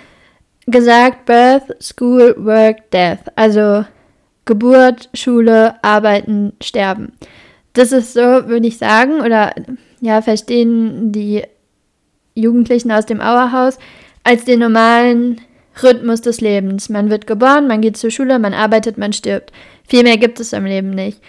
gesagt 0.71 1.27
Birth, 1.27 1.83
School, 1.83 2.35
Work, 2.39 2.91
Death. 2.91 3.21
Also 3.37 3.85
Geburt, 4.45 5.11
Schule, 5.15 5.75
Arbeiten, 5.83 6.53
Sterben. 6.63 7.13
Das 7.75 7.93
ist 7.93 8.15
so, 8.15 8.21
würde 8.21 8.67
ich 8.67 8.79
sagen, 8.79 9.21
oder 9.21 9.55
ja, 10.01 10.23
verstehen 10.23 11.13
die 11.13 11.43
Jugendlichen 12.35 12.91
aus 12.91 13.07
dem 13.07 13.21
Auerhaus 13.21 13.79
als 14.25 14.45
den 14.45 14.61
normalen 14.61 15.41
Rhythmus 15.83 16.21
des 16.21 16.41
Lebens. 16.41 16.89
Man 16.89 17.11
wird 17.11 17.27
geboren, 17.27 17.67
man 17.67 17.81
geht 17.81 17.97
zur 17.97 18.11
Schule, 18.11 18.39
man 18.39 18.55
arbeitet, 18.55 18.99
man 18.99 19.13
stirbt. 19.13 19.53
Viel 19.87 20.03
mehr 20.03 20.17
gibt 20.17 20.41
es 20.41 20.53
im 20.53 20.65
Leben 20.65 20.91
nicht. 20.91 21.21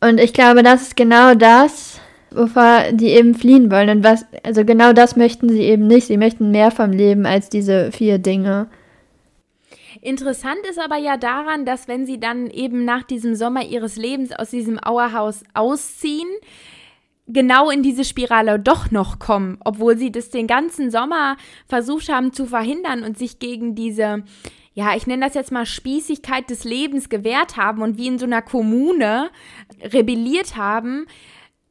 Und 0.00 0.20
ich 0.20 0.32
glaube, 0.32 0.62
das 0.62 0.82
ist 0.82 0.96
genau 0.96 1.34
das, 1.34 2.00
wovor 2.30 2.84
die 2.92 3.08
eben 3.08 3.34
fliehen 3.34 3.70
wollen. 3.70 3.90
Und 3.90 4.04
was, 4.04 4.24
also 4.42 4.64
genau 4.64 4.92
das 4.92 5.16
möchten 5.16 5.48
sie 5.48 5.62
eben 5.62 5.86
nicht. 5.86 6.06
Sie 6.06 6.16
möchten 6.16 6.50
mehr 6.50 6.70
vom 6.70 6.92
Leben 6.92 7.26
als 7.26 7.48
diese 7.50 7.92
vier 7.92 8.18
Dinge. 8.18 8.68
Interessant 10.00 10.60
ist 10.68 10.78
aber 10.78 10.96
ja 10.96 11.16
daran, 11.16 11.64
dass 11.64 11.88
wenn 11.88 12.06
sie 12.06 12.20
dann 12.20 12.48
eben 12.48 12.84
nach 12.84 13.02
diesem 13.02 13.34
Sommer 13.34 13.64
ihres 13.64 13.96
Lebens 13.96 14.32
aus 14.32 14.50
diesem 14.50 14.78
Auerhaus 14.78 15.42
ausziehen, 15.54 16.28
genau 17.32 17.70
in 17.70 17.82
diese 17.82 18.04
Spirale 18.04 18.58
doch 18.58 18.90
noch 18.90 19.18
kommen, 19.18 19.58
obwohl 19.64 19.96
sie 19.96 20.12
das 20.12 20.30
den 20.30 20.46
ganzen 20.46 20.90
Sommer 20.90 21.36
versucht 21.66 22.08
haben 22.08 22.32
zu 22.32 22.46
verhindern 22.46 23.02
und 23.04 23.18
sich 23.18 23.38
gegen 23.38 23.74
diese, 23.74 24.24
ja, 24.74 24.96
ich 24.96 25.06
nenne 25.06 25.26
das 25.26 25.34
jetzt 25.34 25.52
mal 25.52 25.66
Spießigkeit 25.66 26.50
des 26.50 26.64
Lebens 26.64 27.08
gewehrt 27.08 27.56
haben 27.56 27.82
und 27.82 27.98
wie 27.98 28.08
in 28.08 28.18
so 28.18 28.26
einer 28.26 28.42
Kommune 28.42 29.30
rebelliert 29.82 30.56
haben, 30.56 31.06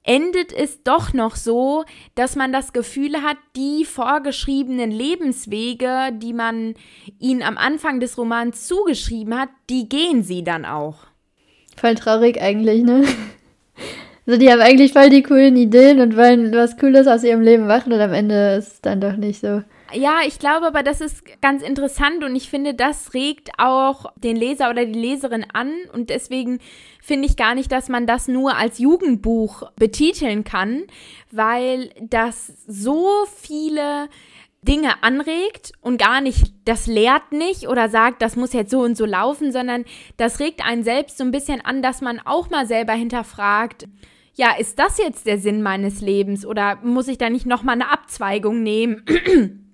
endet 0.09 0.51
es 0.51 0.81
doch 0.81 1.13
noch 1.13 1.35
so, 1.35 1.83
dass 2.15 2.35
man 2.35 2.51
das 2.51 2.73
Gefühl 2.73 3.21
hat, 3.21 3.37
die 3.55 3.85
vorgeschriebenen 3.85 4.89
Lebenswege, 4.89 6.09
die 6.13 6.33
man 6.33 6.73
ihnen 7.19 7.43
am 7.43 7.59
Anfang 7.59 7.99
des 7.99 8.17
Romans 8.17 8.65
zugeschrieben 8.65 9.39
hat, 9.39 9.49
die 9.69 9.87
gehen 9.87 10.23
sie 10.23 10.43
dann 10.43 10.65
auch. 10.65 11.05
Voll 11.77 11.93
traurig 11.93 12.41
eigentlich, 12.41 12.83
ne? 12.83 13.03
Also 14.25 14.39
die 14.39 14.51
haben 14.51 14.61
eigentlich 14.61 14.93
voll 14.93 15.09
die 15.09 15.23
coolen 15.23 15.55
Ideen 15.55 15.99
und 15.99 16.15
wollen 16.15 16.51
was 16.53 16.77
Cooles 16.77 17.07
aus 17.07 17.23
ihrem 17.23 17.41
Leben 17.41 17.65
machen 17.65 17.93
und 17.93 17.99
am 17.99 18.13
Ende 18.13 18.55
ist 18.57 18.73
es 18.73 18.81
dann 18.81 19.01
doch 19.01 19.15
nicht 19.15 19.41
so. 19.41 19.63
Ja, 19.93 20.19
ich 20.25 20.39
glaube 20.39 20.67
aber, 20.67 20.83
das 20.83 21.01
ist 21.01 21.23
ganz 21.41 21.63
interessant 21.63 22.23
und 22.23 22.35
ich 22.35 22.49
finde, 22.49 22.73
das 22.73 23.13
regt 23.13 23.49
auch 23.57 24.05
den 24.15 24.35
Leser 24.35 24.69
oder 24.69 24.85
die 24.85 24.99
Leserin 24.99 25.45
an 25.53 25.73
und 25.93 26.09
deswegen 26.09 26.59
finde 27.01 27.27
ich 27.27 27.37
gar 27.37 27.55
nicht, 27.55 27.71
dass 27.71 27.89
man 27.89 28.05
das 28.05 28.27
nur 28.27 28.55
als 28.55 28.79
Jugendbuch 28.79 29.71
betiteln 29.75 30.43
kann, 30.43 30.83
weil 31.31 31.89
das 32.01 32.53
so 32.67 33.07
viele 33.35 34.09
Dinge 34.61 35.03
anregt 35.03 35.71
und 35.81 35.97
gar 35.97 36.21
nicht, 36.21 36.53
das 36.65 36.85
lehrt 36.85 37.31
nicht 37.31 37.67
oder 37.67 37.89
sagt, 37.89 38.21
das 38.21 38.35
muss 38.35 38.53
jetzt 38.53 38.71
so 38.71 38.81
und 38.81 38.97
so 38.97 39.05
laufen, 39.05 39.51
sondern 39.51 39.85
das 40.17 40.39
regt 40.39 40.65
einen 40.65 40.83
selbst 40.83 41.17
so 41.17 41.23
ein 41.23 41.31
bisschen 41.31 41.61
an, 41.61 41.81
dass 41.81 42.01
man 42.01 42.19
auch 42.19 42.49
mal 42.49 42.67
selber 42.67 42.93
hinterfragt, 42.93 43.87
ja, 44.35 44.55
ist 44.57 44.79
das 44.79 44.97
jetzt 44.97 45.25
der 45.25 45.37
Sinn 45.37 45.61
meines 45.61 46.01
Lebens 46.01 46.45
oder 46.45 46.77
muss 46.83 47.07
ich 47.07 47.17
da 47.17 47.29
nicht 47.29 47.45
nochmal 47.45 47.75
eine 47.75 47.91
Abzweigung 47.91 48.63
nehmen? 48.63 49.03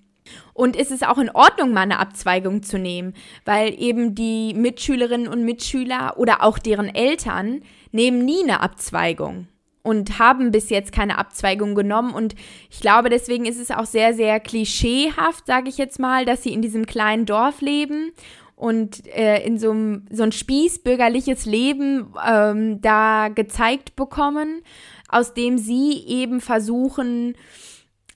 Und 0.55 0.77
ist 0.77 0.89
es 0.89 1.03
auch 1.03 1.17
in 1.17 1.29
Ordnung, 1.29 1.73
mal 1.73 1.81
eine 1.81 1.99
Abzweigung 1.99 2.63
zu 2.63 2.79
nehmen, 2.79 3.13
weil 3.43 3.77
eben 3.77 4.15
die 4.15 4.53
Mitschülerinnen 4.53 5.27
und 5.27 5.43
Mitschüler 5.43 6.15
oder 6.17 6.43
auch 6.43 6.57
deren 6.57 6.87
Eltern 6.87 7.61
nehmen 7.91 8.23
nie 8.23 8.41
eine 8.41 8.61
Abzweigung 8.61 9.47
und 9.83 10.17
haben 10.17 10.51
bis 10.51 10.69
jetzt 10.69 10.93
keine 10.93 11.17
Abzweigung 11.17 11.75
genommen. 11.75 12.13
Und 12.13 12.35
ich 12.71 12.79
glaube, 12.79 13.09
deswegen 13.09 13.45
ist 13.45 13.59
es 13.59 13.69
auch 13.69 13.85
sehr, 13.85 14.13
sehr 14.13 14.39
klischeehaft, 14.39 15.45
sage 15.45 15.67
ich 15.67 15.77
jetzt 15.77 15.99
mal, 15.99 16.25
dass 16.25 16.41
sie 16.41 16.53
in 16.53 16.61
diesem 16.61 16.85
kleinen 16.85 17.25
Dorf 17.25 17.59
leben 17.59 18.13
und 18.55 19.05
äh, 19.07 19.45
in 19.45 19.59
so, 19.59 19.75
so 20.09 20.23
ein 20.23 20.31
spießbürgerliches 20.31 21.45
Leben 21.45 22.13
ähm, 22.25 22.81
da 22.81 23.27
gezeigt 23.27 23.97
bekommen, 23.97 24.61
aus 25.09 25.33
dem 25.33 25.57
sie 25.57 26.03
eben 26.07 26.41
versuchen, 26.41 27.35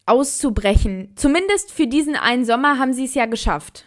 auszubrechen. 0.09 1.11
Zumindest 1.15 1.71
für 1.71 1.87
diesen 1.87 2.15
einen 2.15 2.45
Sommer 2.45 2.79
haben 2.79 2.93
sie 2.93 3.05
es 3.05 3.13
ja 3.13 3.25
geschafft. 3.25 3.85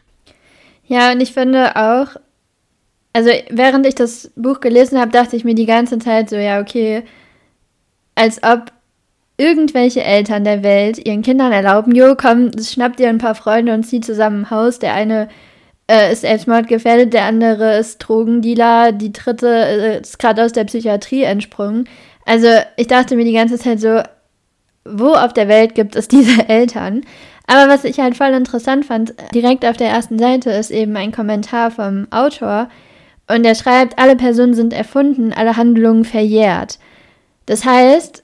Ja, 0.85 1.13
und 1.13 1.21
ich 1.21 1.33
finde 1.33 1.77
auch, 1.77 2.17
also 3.13 3.31
während 3.51 3.87
ich 3.87 3.95
das 3.95 4.31
Buch 4.37 4.61
gelesen 4.61 4.99
habe, 4.99 5.11
dachte 5.11 5.37
ich 5.37 5.45
mir 5.45 5.55
die 5.55 5.67
ganze 5.67 5.99
Zeit 5.99 6.31
so, 6.31 6.37
ja, 6.37 6.61
okay, 6.61 7.05
als 8.15 8.43
ob 8.43 8.73
irgendwelche 9.37 10.03
Eltern 10.03 10.45
der 10.45 10.63
Welt 10.63 11.05
ihren 11.05 11.23
Kindern 11.23 11.53
erlauben, 11.53 11.95
jo, 11.95 12.15
komm, 12.17 12.51
schnappt 12.59 13.01
ihr 13.01 13.09
ein 13.09 13.19
paar 13.19 13.35
Freunde 13.35 13.75
und 13.75 13.85
zieht 13.85 14.05
zusammen 14.05 14.43
ein 14.43 14.51
Haus. 14.51 14.79
Der 14.79 14.95
eine 14.95 15.29
äh, 15.89 16.13
ist 16.13 16.21
selbstmordgefährdet, 16.21 17.13
der 17.13 17.25
andere 17.25 17.79
ist 17.79 17.99
Drogendealer, 17.99 18.93
die 18.93 19.13
dritte 19.13 19.49
äh, 19.49 20.01
ist 20.01 20.19
gerade 20.19 20.45
aus 20.45 20.53
der 20.53 20.65
Psychiatrie 20.65 21.23
entsprungen. 21.23 21.89
Also 22.25 22.49
ich 22.77 22.87
dachte 22.87 23.17
mir 23.17 23.25
die 23.25 23.33
ganze 23.33 23.59
Zeit 23.59 23.81
so, 23.81 24.01
wo 24.85 25.13
auf 25.15 25.33
der 25.33 25.49
Welt 25.49 25.75
gibt 25.75 25.97
es 25.97 26.09
diese 26.09 26.49
Eltern? 26.49 27.03
Aber 27.47 27.73
was 27.73 27.85
ich 27.85 27.99
halt 27.99 28.17
voll 28.17 28.31
interessant 28.31 28.87
fand, 28.87 29.15
direkt 29.35 29.65
auf 29.65 29.77
der 29.77 29.89
ersten 29.89 30.19
Seite 30.19 30.51
ist 30.51 30.71
eben 30.71 30.97
ein 30.97 31.13
Kommentar 31.13 31.71
vom 31.71 32.07
Autor 32.11 32.69
und 33.29 33.45
er 33.45 33.55
schreibt, 33.55 33.99
alle 33.99 34.17
Personen 34.17 34.55
sind 34.55 34.73
erfunden, 34.73 35.33
alle 35.33 35.57
Handlungen 35.57 36.05
verjährt. 36.05 36.79
Das 37.47 37.65
heißt, 37.65 38.23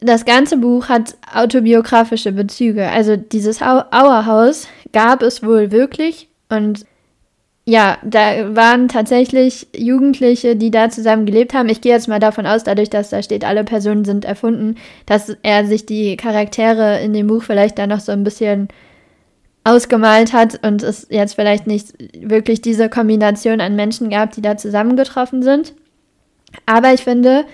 das 0.00 0.24
ganze 0.24 0.58
Buch 0.58 0.88
hat 0.88 1.16
autobiografische 1.34 2.32
Bezüge. 2.32 2.88
Also 2.88 3.16
dieses 3.16 3.62
Auerhaus 3.62 4.68
gab 4.92 5.22
es 5.22 5.42
wohl 5.42 5.70
wirklich 5.70 6.28
und 6.48 6.84
ja, 7.68 7.98
da 8.04 8.54
waren 8.54 8.86
tatsächlich 8.86 9.66
Jugendliche, 9.76 10.54
die 10.54 10.70
da 10.70 10.88
zusammen 10.88 11.26
gelebt 11.26 11.52
haben. 11.52 11.68
Ich 11.68 11.80
gehe 11.80 11.92
jetzt 11.92 12.06
mal 12.06 12.20
davon 12.20 12.46
aus, 12.46 12.62
dadurch, 12.62 12.90
dass 12.90 13.10
da 13.10 13.22
steht, 13.24 13.44
alle 13.44 13.64
Personen 13.64 14.04
sind 14.04 14.24
erfunden, 14.24 14.76
dass 15.04 15.36
er 15.42 15.66
sich 15.66 15.84
die 15.84 16.16
Charaktere 16.16 17.00
in 17.00 17.12
dem 17.12 17.26
Buch 17.26 17.42
vielleicht 17.42 17.76
da 17.78 17.88
noch 17.88 17.98
so 17.98 18.12
ein 18.12 18.22
bisschen 18.22 18.68
ausgemalt 19.64 20.32
hat 20.32 20.64
und 20.64 20.84
es 20.84 21.08
jetzt 21.10 21.34
vielleicht 21.34 21.66
nicht 21.66 21.94
wirklich 22.14 22.60
diese 22.60 22.88
Kombination 22.88 23.60
an 23.60 23.74
Menschen 23.74 24.10
gab, 24.10 24.30
die 24.30 24.42
da 24.42 24.56
zusammengetroffen 24.56 25.42
sind. 25.42 25.74
Aber 26.66 26.94
ich 26.94 27.02
finde, 27.02 27.44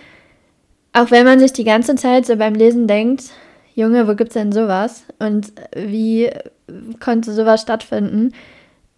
auch 0.93 1.11
wenn 1.11 1.25
man 1.25 1.39
sich 1.39 1.55
die 1.55 1.65
ganze 1.65 1.95
Zeit 1.95 2.27
so 2.27 2.37
beim 2.37 2.55
Lesen 2.55 2.87
denkt, 2.87 3.31
Junge, 3.75 4.07
wo 4.07 4.15
gibt's 4.15 4.35
denn 4.35 4.53
sowas? 4.53 5.05
Und 5.19 5.55
wie 5.75 6.29
konnte 7.01 7.33
sowas 7.33 7.63
stattfinden? 7.63 8.35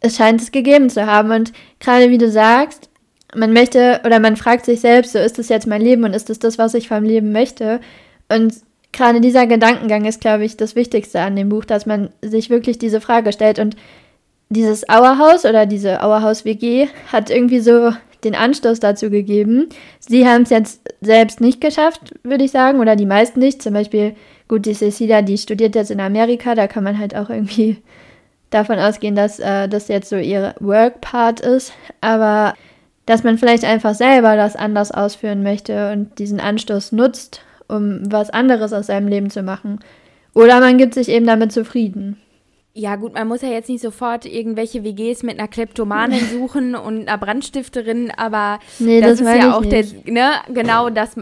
Es 0.04 0.16
scheint 0.16 0.42
es 0.42 0.52
gegeben 0.52 0.90
zu 0.90 1.06
haben. 1.06 1.30
Und 1.30 1.52
gerade 1.80 2.10
wie 2.10 2.18
du 2.18 2.30
sagst, 2.30 2.90
man 3.34 3.54
möchte 3.54 4.02
oder 4.04 4.20
man 4.20 4.36
fragt 4.36 4.66
sich 4.66 4.80
selbst, 4.80 5.12
so 5.12 5.18
ist 5.18 5.38
das 5.38 5.48
jetzt 5.48 5.66
mein 5.66 5.80
Leben 5.80 6.04
und 6.04 6.14
ist 6.14 6.28
das 6.28 6.38
das, 6.38 6.58
was 6.58 6.74
ich 6.74 6.88
vom 6.88 7.04
Leben 7.04 7.32
möchte? 7.32 7.80
Und 8.28 8.54
gerade 8.92 9.22
dieser 9.22 9.46
Gedankengang 9.46 10.04
ist, 10.04 10.20
glaube 10.20 10.44
ich, 10.44 10.58
das 10.58 10.76
Wichtigste 10.76 11.20
an 11.20 11.36
dem 11.36 11.48
Buch, 11.48 11.64
dass 11.64 11.86
man 11.86 12.10
sich 12.20 12.50
wirklich 12.50 12.78
diese 12.78 13.00
Frage 13.00 13.32
stellt. 13.32 13.58
Und 13.58 13.76
dieses 14.50 14.86
Auerhaus 14.90 15.46
oder 15.46 15.64
diese 15.64 16.02
Auerhaus-WG 16.02 16.88
hat 17.10 17.30
irgendwie 17.30 17.60
so 17.60 17.92
den 18.24 18.34
Anstoß 18.34 18.80
dazu 18.80 19.08
gegeben. 19.08 19.70
Sie 20.00 20.28
haben 20.28 20.42
es 20.42 20.50
jetzt 20.50 20.82
selbst 21.00 21.40
nicht 21.40 21.62
geschafft, 21.62 22.14
würde 22.22 22.44
ich 22.44 22.50
sagen, 22.50 22.80
oder 22.80 22.94
die 22.94 23.06
meisten 23.06 23.40
nicht. 23.40 23.62
Zum 23.62 23.72
Beispiel, 23.72 24.16
gut, 24.48 24.66
die 24.66 24.74
Cecilia, 24.74 25.22
die 25.22 25.38
studiert 25.38 25.74
jetzt 25.74 25.90
in 25.90 26.00
Amerika, 26.00 26.54
da 26.54 26.66
kann 26.66 26.84
man 26.84 26.98
halt 26.98 27.16
auch 27.16 27.30
irgendwie 27.30 27.78
davon 28.54 28.78
ausgehen, 28.78 29.14
dass 29.14 29.38
äh, 29.38 29.68
das 29.68 29.88
jetzt 29.88 30.08
so 30.08 30.16
ihr 30.16 30.54
Work-Part 30.60 31.40
ist. 31.40 31.72
Aber 32.00 32.54
dass 33.06 33.24
man 33.24 33.38
vielleicht 33.38 33.64
einfach 33.64 33.94
selber 33.94 34.36
das 34.36 34.56
anders 34.56 34.90
ausführen 34.90 35.42
möchte 35.42 35.92
und 35.92 36.18
diesen 36.18 36.40
Anstoß 36.40 36.92
nutzt, 36.92 37.42
um 37.68 38.00
was 38.10 38.30
anderes 38.30 38.72
aus 38.72 38.86
seinem 38.86 39.08
Leben 39.08 39.30
zu 39.30 39.42
machen. 39.42 39.80
Oder 40.34 40.60
man 40.60 40.78
gibt 40.78 40.94
sich 40.94 41.08
eben 41.08 41.26
damit 41.26 41.52
zufrieden. 41.52 42.16
Ja, 42.76 42.96
gut, 42.96 43.14
man 43.14 43.28
muss 43.28 43.42
ja 43.42 43.50
jetzt 43.50 43.68
nicht 43.68 43.82
sofort 43.82 44.26
irgendwelche 44.26 44.82
WGs 44.82 45.22
mit 45.22 45.38
einer 45.38 45.46
Kleptomanin 45.46 46.26
suchen 46.32 46.74
und 46.74 47.08
einer 47.08 47.18
Brandstifterin, 47.18 48.10
aber 48.16 48.58
nee, 48.80 49.00
das, 49.00 49.18
das 49.18 49.20
ist 49.20 49.42
ja 49.42 49.56
auch 49.56 49.60
nicht. 49.60 49.72
der, 50.06 50.12
ne, 50.12 50.30
genau 50.52 50.90
das, 50.90 51.14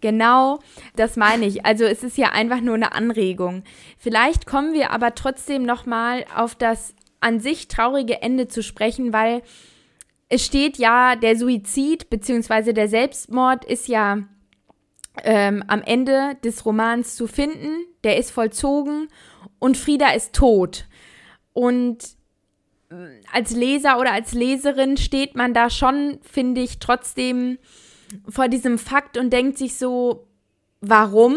genau 0.00 0.60
das 0.96 1.16
meine 1.16 1.46
ich. 1.46 1.64
Also 1.64 1.84
es 1.84 2.02
ist 2.02 2.18
ja 2.18 2.30
einfach 2.30 2.60
nur 2.60 2.74
eine 2.74 2.92
Anregung. 2.92 3.62
Vielleicht 3.98 4.46
kommen 4.46 4.72
wir 4.72 4.90
aber 4.90 5.14
trotzdem 5.14 5.62
nochmal 5.64 6.24
auf 6.34 6.54
das 6.54 6.94
an 7.20 7.40
sich 7.40 7.68
traurige 7.68 8.22
Ende 8.22 8.48
zu 8.48 8.62
sprechen, 8.62 9.12
weil 9.12 9.42
es 10.28 10.44
steht 10.44 10.78
ja, 10.78 11.16
der 11.16 11.36
Suizid 11.36 12.08
bzw. 12.08 12.72
der 12.72 12.88
Selbstmord 12.88 13.64
ist 13.64 13.88
ja 13.88 14.18
ähm, 15.24 15.64
am 15.66 15.82
Ende 15.82 16.36
des 16.44 16.64
Romans 16.64 17.16
zu 17.16 17.26
finden, 17.26 17.84
der 18.04 18.16
ist 18.16 18.30
vollzogen 18.30 19.08
und 19.58 19.76
Frieda 19.76 20.12
ist 20.12 20.34
tot. 20.34 20.86
Und 21.52 21.98
äh, 22.90 22.94
als 23.32 23.50
Leser 23.50 23.98
oder 23.98 24.12
als 24.12 24.32
Leserin 24.32 24.96
steht 24.96 25.34
man 25.34 25.52
da 25.52 25.68
schon, 25.68 26.20
finde 26.22 26.60
ich, 26.60 26.78
trotzdem 26.78 27.58
vor 28.28 28.48
diesem 28.48 28.78
Fakt 28.78 29.16
und 29.16 29.30
denkt 29.30 29.58
sich 29.58 29.76
so, 29.76 30.26
warum? 30.80 31.36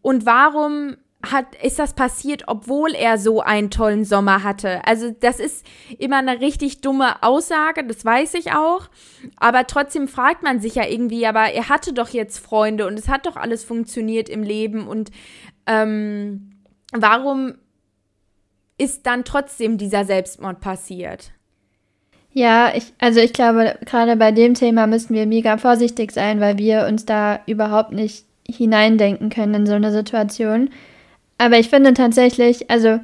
Und 0.00 0.26
warum 0.26 0.96
hat, 1.24 1.54
ist 1.62 1.78
das 1.78 1.94
passiert, 1.94 2.44
obwohl 2.48 2.94
er 2.94 3.16
so 3.16 3.40
einen 3.40 3.70
tollen 3.70 4.04
Sommer 4.04 4.42
hatte? 4.42 4.84
Also, 4.86 5.10
das 5.10 5.38
ist 5.38 5.64
immer 5.98 6.18
eine 6.18 6.40
richtig 6.40 6.80
dumme 6.80 7.22
Aussage, 7.22 7.84
das 7.84 8.04
weiß 8.04 8.34
ich 8.34 8.52
auch. 8.52 8.88
Aber 9.36 9.66
trotzdem 9.66 10.08
fragt 10.08 10.42
man 10.42 10.60
sich 10.60 10.74
ja 10.74 10.86
irgendwie, 10.86 11.26
aber 11.26 11.52
er 11.52 11.68
hatte 11.68 11.92
doch 11.92 12.08
jetzt 12.08 12.38
Freunde 12.38 12.86
und 12.86 12.98
es 12.98 13.08
hat 13.08 13.26
doch 13.26 13.36
alles 13.36 13.64
funktioniert 13.64 14.28
im 14.28 14.42
Leben 14.42 14.88
und 14.88 15.10
ähm, 15.66 16.62
warum 16.92 17.54
ist 18.78 19.06
dann 19.06 19.24
trotzdem 19.24 19.78
dieser 19.78 20.04
Selbstmord 20.04 20.60
passiert. 20.60 21.32
Ja, 22.34 22.72
ich, 22.74 22.92
also 22.98 23.20
ich 23.20 23.32
glaube, 23.32 23.76
gerade 23.84 24.16
bei 24.16 24.32
dem 24.32 24.54
Thema 24.54 24.86
müssen 24.86 25.14
wir 25.14 25.26
mega 25.26 25.58
vorsichtig 25.58 26.12
sein, 26.12 26.40
weil 26.40 26.56
wir 26.58 26.86
uns 26.88 27.04
da 27.04 27.40
überhaupt 27.46 27.92
nicht 27.92 28.24
hineindenken 28.48 29.28
können 29.28 29.54
in 29.54 29.66
so 29.66 29.74
eine 29.74 29.92
Situation. 29.92 30.70
Aber 31.38 31.58
ich 31.58 31.68
finde 31.68 31.92
tatsächlich, 31.92 32.70
also 32.70 33.00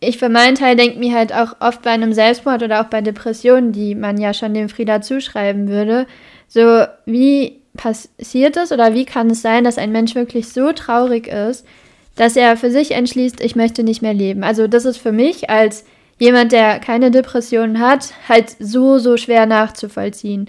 ich 0.00 0.18
für 0.18 0.28
meinen 0.28 0.54
Teil 0.54 0.76
denke 0.76 0.98
mir 0.98 1.14
halt 1.14 1.32
auch 1.34 1.56
oft 1.60 1.82
bei 1.82 1.90
einem 1.90 2.12
Selbstmord 2.12 2.62
oder 2.62 2.80
auch 2.80 2.86
bei 2.86 3.00
Depressionen, 3.00 3.72
die 3.72 3.94
man 3.94 4.18
ja 4.18 4.32
schon 4.32 4.54
dem 4.54 4.68
Frieda 4.68 5.00
zuschreiben 5.00 5.68
würde, 5.68 6.06
so 6.48 6.84
wie 7.06 7.60
passiert 7.76 8.56
es 8.56 8.72
oder 8.72 8.94
wie 8.94 9.04
kann 9.04 9.30
es 9.30 9.42
sein, 9.42 9.64
dass 9.64 9.78
ein 9.78 9.92
Mensch 9.92 10.14
wirklich 10.14 10.48
so 10.48 10.72
traurig 10.72 11.28
ist, 11.28 11.66
dass 12.14 12.36
er 12.36 12.56
für 12.56 12.70
sich 12.70 12.92
entschließt, 12.92 13.40
ich 13.42 13.56
möchte 13.56 13.84
nicht 13.84 14.00
mehr 14.00 14.14
leben. 14.14 14.44
Also 14.44 14.66
das 14.66 14.86
ist 14.86 14.96
für 14.96 15.12
mich 15.12 15.50
als 15.50 15.84
jemand, 16.18 16.52
der 16.52 16.78
keine 16.78 17.10
Depressionen 17.10 17.80
hat, 17.80 18.14
halt 18.28 18.56
so, 18.58 18.98
so 18.98 19.16
schwer 19.16 19.46
nachzuvollziehen. 19.46 20.48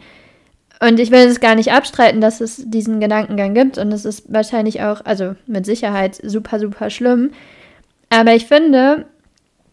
Und 0.79 0.99
ich 0.99 1.11
will 1.11 1.27
es 1.27 1.39
gar 1.39 1.55
nicht 1.55 1.71
abstreiten, 1.71 2.21
dass 2.21 2.39
es 2.39 2.63
diesen 2.69 2.99
Gedankengang 2.99 3.53
gibt. 3.53 3.77
Und 3.77 3.91
es 3.91 4.05
ist 4.05 4.31
wahrscheinlich 4.31 4.81
auch, 4.83 5.01
also 5.05 5.35
mit 5.47 5.65
Sicherheit 5.65 6.19
super, 6.23 6.59
super 6.59 6.89
schlimm. 6.89 7.31
Aber 8.09 8.35
ich 8.35 8.45
finde, 8.45 9.05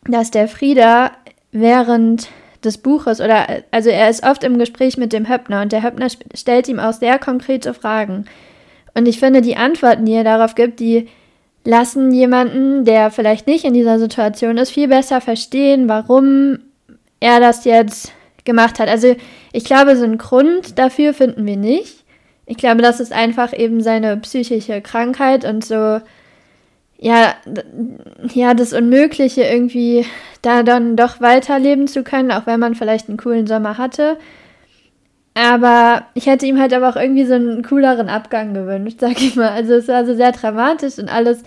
dass 0.07 0.31
der 0.31 0.49
Frieda 0.49 1.13
während 1.53 2.29
des 2.65 2.79
Buches 2.79 3.21
oder, 3.21 3.47
also 3.71 3.91
er 3.91 4.09
ist 4.09 4.25
oft 4.25 4.43
im 4.43 4.59
Gespräch 4.59 4.97
mit 4.97 5.13
dem 5.13 5.29
Höppner 5.29 5.61
und 5.61 5.73
der 5.73 5.83
Höppner 5.83 6.09
stellt 6.35 6.69
ihm 6.69 6.81
auch 6.81 6.95
sehr 6.95 7.19
konkrete 7.19 7.75
Fragen. 7.75 8.25
Und 8.95 9.07
ich 9.07 9.19
finde, 9.19 9.43
die 9.43 9.57
Antworten, 9.57 10.07
die 10.07 10.15
er 10.15 10.25
darauf 10.25 10.55
gibt, 10.55 10.81
die 10.81 11.09
lassen 11.65 12.13
jemanden, 12.13 12.85
der 12.85 13.11
vielleicht 13.11 13.47
nicht 13.47 13.65
in 13.65 13.75
dieser 13.75 13.99
Situation 13.99 14.59
ist, 14.59 14.71
viel 14.71 14.89
besser 14.89 15.21
verstehen, 15.21 15.89
warum 15.89 16.59
er 17.21 17.41
das 17.41 17.65
jetzt 17.65 18.13
gemacht 18.45 18.79
hat. 18.79 18.89
Also 18.89 19.17
ich 19.53 19.65
glaube, 19.65 19.97
so 19.97 20.05
einen 20.05 20.19
Grund 20.19 20.79
dafür 20.79 21.15
finden 21.15 21.47
wir 21.47 21.57
nicht. 21.57 22.05
Ich 22.47 22.59
glaube, 22.59 22.83
das 22.83 23.01
ist 23.01 23.13
einfach 23.13 23.59
eben 23.59 23.81
seine 23.81 24.19
psychische 24.19 24.83
Krankheit 24.83 25.47
und 25.47 25.65
so, 25.65 26.01
ja, 26.99 27.35
ja, 28.35 28.55
das 28.55 28.73
Unmögliche 28.73 29.43
irgendwie 29.43 30.05
da 30.43 30.63
dann 30.63 30.97
doch 30.97 31.21
weiterleben 31.21 31.89
zu 31.89 32.03
können, 32.03 32.31
auch 32.31 32.47
wenn 32.47 32.61
man 32.61 32.75
vielleicht 32.75 33.09
einen 33.09 33.17
coolen 33.19 33.47
Sommer 33.47 33.79
hatte. 33.79 34.19
Aber 35.35 36.07
ich 36.15 36.27
hätte 36.27 36.47
ihm 36.47 36.61
halt 36.61 36.73
aber 36.73 36.89
auch 36.89 36.97
irgendwie 36.97 37.25
so 37.25 37.35
einen 37.35 37.65
cooleren 37.65 38.09
Abgang 38.09 38.55
gewünscht, 38.55 38.99
sag 39.01 39.21
ich 39.21 39.37
mal. 39.37 39.51
Also 39.51 39.75
es 39.75 39.89
war 39.89 40.07
so 40.07 40.15
sehr 40.15 40.33
dramatisch 40.33 40.99
und 40.99 41.09
alles. 41.09 41.43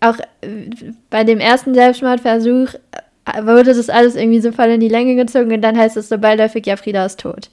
Auch 0.00 0.18
äh, 0.40 0.70
bei 1.10 1.22
dem 1.24 1.38
ersten 1.38 1.74
Selbstmordversuch 1.74 2.74
äh, 2.74 3.44
wurde 3.44 3.74
das 3.74 3.90
alles 3.90 4.16
irgendwie 4.16 4.40
so 4.40 4.50
voll 4.50 4.70
in 4.70 4.80
die 4.80 4.88
Länge 4.88 5.14
gezogen 5.14 5.52
und 5.52 5.62
dann 5.62 5.78
heißt 5.78 5.96
es 5.96 6.08
so 6.08 6.18
beiläufig, 6.18 6.66
ja, 6.66 6.76
Frieda 6.76 7.04
ist 7.04 7.20
tot. 7.20 7.50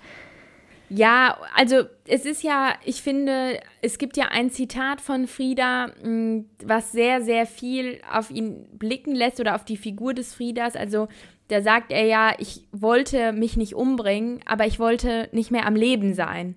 Ja, 0.92 1.38
also 1.56 1.84
es 2.08 2.26
ist 2.26 2.42
ja, 2.42 2.74
ich 2.84 3.04
finde, 3.04 3.60
es 3.84 4.00
gibt 4.00 4.18
ja 4.18 4.30
ein 4.32 4.50
Zitat 4.50 5.02
von 5.02 5.28
Frieda, 5.28 5.88
mm, 6.04 6.46
was 6.66 6.92
sehr, 6.92 7.22
sehr 7.22 7.46
viel 7.46 8.00
auf 8.12 8.32
ihn 8.32 8.66
blicken 8.74 9.14
lässt 9.14 9.40
oder 9.40 9.54
auf 9.54 9.64
die 9.64 9.78
Figur 9.78 10.16
des 10.16 10.34
Friedas. 10.34 10.76
Also 10.76 11.08
da 11.50 11.62
sagt 11.62 11.92
er 11.92 12.06
ja, 12.06 12.34
ich 12.38 12.64
wollte 12.72 13.34
mich 13.34 13.58
nicht 13.58 13.76
umbringen, 13.76 14.40
aber 14.46 14.66
ich 14.66 14.80
wollte 14.80 15.30
nicht 15.32 15.52
mehr 15.52 15.66
am 15.66 15.76
Leben 15.76 16.14
sein. 16.14 16.56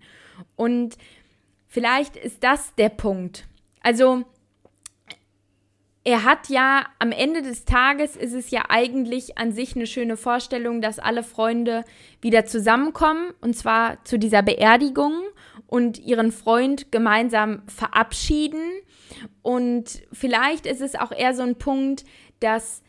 Und 0.55 0.97
vielleicht 1.67 2.17
ist 2.17 2.45
das 2.45 2.75
der 2.77 2.91
Punkt. 2.91 3.47
Also 3.83 4.25
er 6.05 6.25
hat 6.25 6.49
ja 6.49 6.87
am 6.99 7.13
Ende 7.13 7.43
des 7.43 7.65
Tages 7.65 8.17
ist 8.17 8.33
es 8.33 8.51
ja 8.51 8.65
eigentlich 8.69 9.39
an 9.39 9.53
sich 9.53 9.77
eine 9.77 9.87
schöne 9.87 10.17
Vorstellung, 10.17 10.83
dass 10.83 10.99
alle 10.99 11.23
Freunde 11.23 11.85
wieder 12.21 12.45
zusammenkommen 12.45 13.33
und 13.41 13.57
zwar 13.57 14.05
zu 14.05 14.19
dieser 14.19 14.43
Beerdigung 14.43 15.15
und 15.69 15.99
ihren 15.99 16.33
Freund 16.33 16.91
gemeinsam 16.91 17.63
verabschieden. 17.67 18.63
Und 19.43 20.03
vielleicht 20.13 20.67
ist 20.67 20.81
es 20.81 20.97
auch 20.97 21.13
eher 21.13 21.35
so 21.35 21.43
ein 21.43 21.57
Punkt, 21.57 22.05
dass 22.41 22.83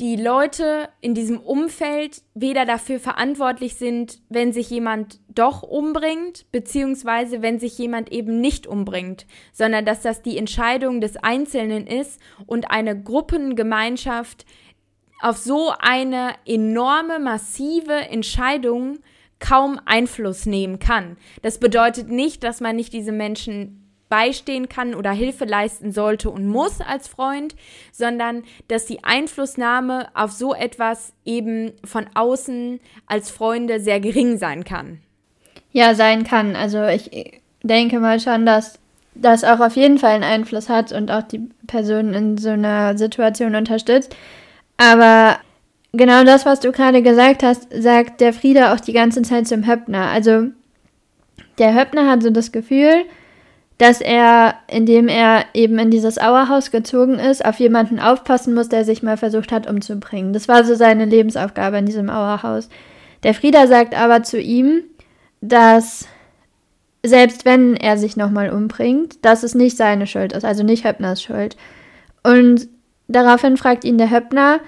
die 0.00 0.16
Leute 0.16 0.88
in 1.00 1.14
diesem 1.14 1.38
Umfeld 1.38 2.22
weder 2.34 2.64
dafür 2.64 2.98
verantwortlich 2.98 3.76
sind, 3.76 4.20
wenn 4.28 4.52
sich 4.52 4.68
jemand 4.70 5.20
doch 5.28 5.62
umbringt, 5.62 6.46
beziehungsweise 6.50 7.42
wenn 7.42 7.60
sich 7.60 7.78
jemand 7.78 8.10
eben 8.10 8.40
nicht 8.40 8.66
umbringt, 8.66 9.26
sondern 9.52 9.84
dass 9.84 10.02
das 10.02 10.22
die 10.22 10.36
Entscheidung 10.36 11.00
des 11.00 11.16
Einzelnen 11.16 11.86
ist 11.86 12.20
und 12.46 12.72
eine 12.72 13.00
Gruppengemeinschaft 13.00 14.44
auf 15.20 15.36
so 15.36 15.72
eine 15.78 16.34
enorme, 16.44 17.20
massive 17.20 17.94
Entscheidung 17.94 18.98
kaum 19.38 19.80
Einfluss 19.84 20.44
nehmen 20.44 20.80
kann. 20.80 21.16
Das 21.42 21.58
bedeutet 21.58 22.08
nicht, 22.08 22.42
dass 22.42 22.60
man 22.60 22.74
nicht 22.74 22.92
diese 22.92 23.12
Menschen 23.12 23.83
beistehen 24.14 24.68
kann 24.68 24.94
oder 24.94 25.10
Hilfe 25.10 25.44
leisten 25.44 25.90
sollte 25.90 26.30
und 26.30 26.46
muss 26.46 26.80
als 26.80 27.08
Freund, 27.08 27.56
sondern 27.90 28.44
dass 28.68 28.86
die 28.86 29.02
Einflussnahme 29.02 30.06
auf 30.14 30.30
so 30.30 30.54
etwas 30.54 31.14
eben 31.24 31.72
von 31.84 32.06
außen 32.14 32.78
als 33.08 33.32
Freunde 33.32 33.80
sehr 33.80 33.98
gering 33.98 34.38
sein 34.38 34.62
kann. 34.62 35.00
Ja, 35.72 35.96
sein 35.96 36.22
kann. 36.22 36.54
Also 36.54 36.84
ich 36.86 37.40
denke 37.64 37.98
mal 37.98 38.20
schon, 38.20 38.46
dass 38.46 38.78
das 39.16 39.42
auch 39.42 39.58
auf 39.58 39.74
jeden 39.74 39.98
Fall 39.98 40.12
einen 40.12 40.22
Einfluss 40.22 40.68
hat 40.68 40.92
und 40.92 41.10
auch 41.10 41.22
die 41.22 41.48
Person 41.66 42.14
in 42.14 42.38
so 42.38 42.50
einer 42.50 42.96
Situation 42.96 43.56
unterstützt. 43.56 44.14
Aber 44.76 45.40
genau 45.90 46.22
das, 46.22 46.46
was 46.46 46.60
du 46.60 46.70
gerade 46.70 47.02
gesagt 47.02 47.42
hast, 47.42 47.66
sagt 47.72 48.20
der 48.20 48.32
Frieda 48.32 48.72
auch 48.74 48.78
die 48.78 48.92
ganze 48.92 49.22
Zeit 49.22 49.48
zum 49.48 49.66
Höppner. 49.66 50.06
Also 50.06 50.50
der 51.58 51.74
Höppner 51.74 52.08
hat 52.08 52.22
so 52.22 52.30
das 52.30 52.52
Gefühl, 52.52 53.06
dass 53.78 54.00
er, 54.00 54.54
indem 54.68 55.08
er 55.08 55.44
eben 55.52 55.78
in 55.78 55.90
dieses 55.90 56.18
Auerhaus 56.18 56.70
gezogen 56.70 57.18
ist, 57.18 57.44
auf 57.44 57.58
jemanden 57.58 57.98
aufpassen 57.98 58.54
muss, 58.54 58.68
der 58.68 58.84
sich 58.84 59.02
mal 59.02 59.16
versucht 59.16 59.50
hat 59.50 59.68
umzubringen. 59.68 60.32
Das 60.32 60.46
war 60.46 60.64
so 60.64 60.74
seine 60.74 61.06
Lebensaufgabe 61.06 61.78
in 61.78 61.86
diesem 61.86 62.08
Auerhaus. 62.08 62.68
Der 63.24 63.34
Frieder 63.34 63.66
sagt 63.66 63.98
aber 63.98 64.22
zu 64.22 64.40
ihm, 64.40 64.82
dass 65.40 66.06
selbst 67.04 67.44
wenn 67.44 67.76
er 67.76 67.98
sich 67.98 68.16
nochmal 68.16 68.50
umbringt, 68.50 69.24
dass 69.24 69.42
es 69.42 69.54
nicht 69.54 69.76
seine 69.76 70.06
Schuld 70.06 70.32
ist, 70.32 70.44
also 70.44 70.62
nicht 70.62 70.84
Höppners 70.84 71.22
Schuld. 71.22 71.56
Und 72.22 72.68
daraufhin 73.08 73.56
fragt 73.56 73.84
ihn 73.84 73.98
der 73.98 74.10
Höppner, 74.10 74.60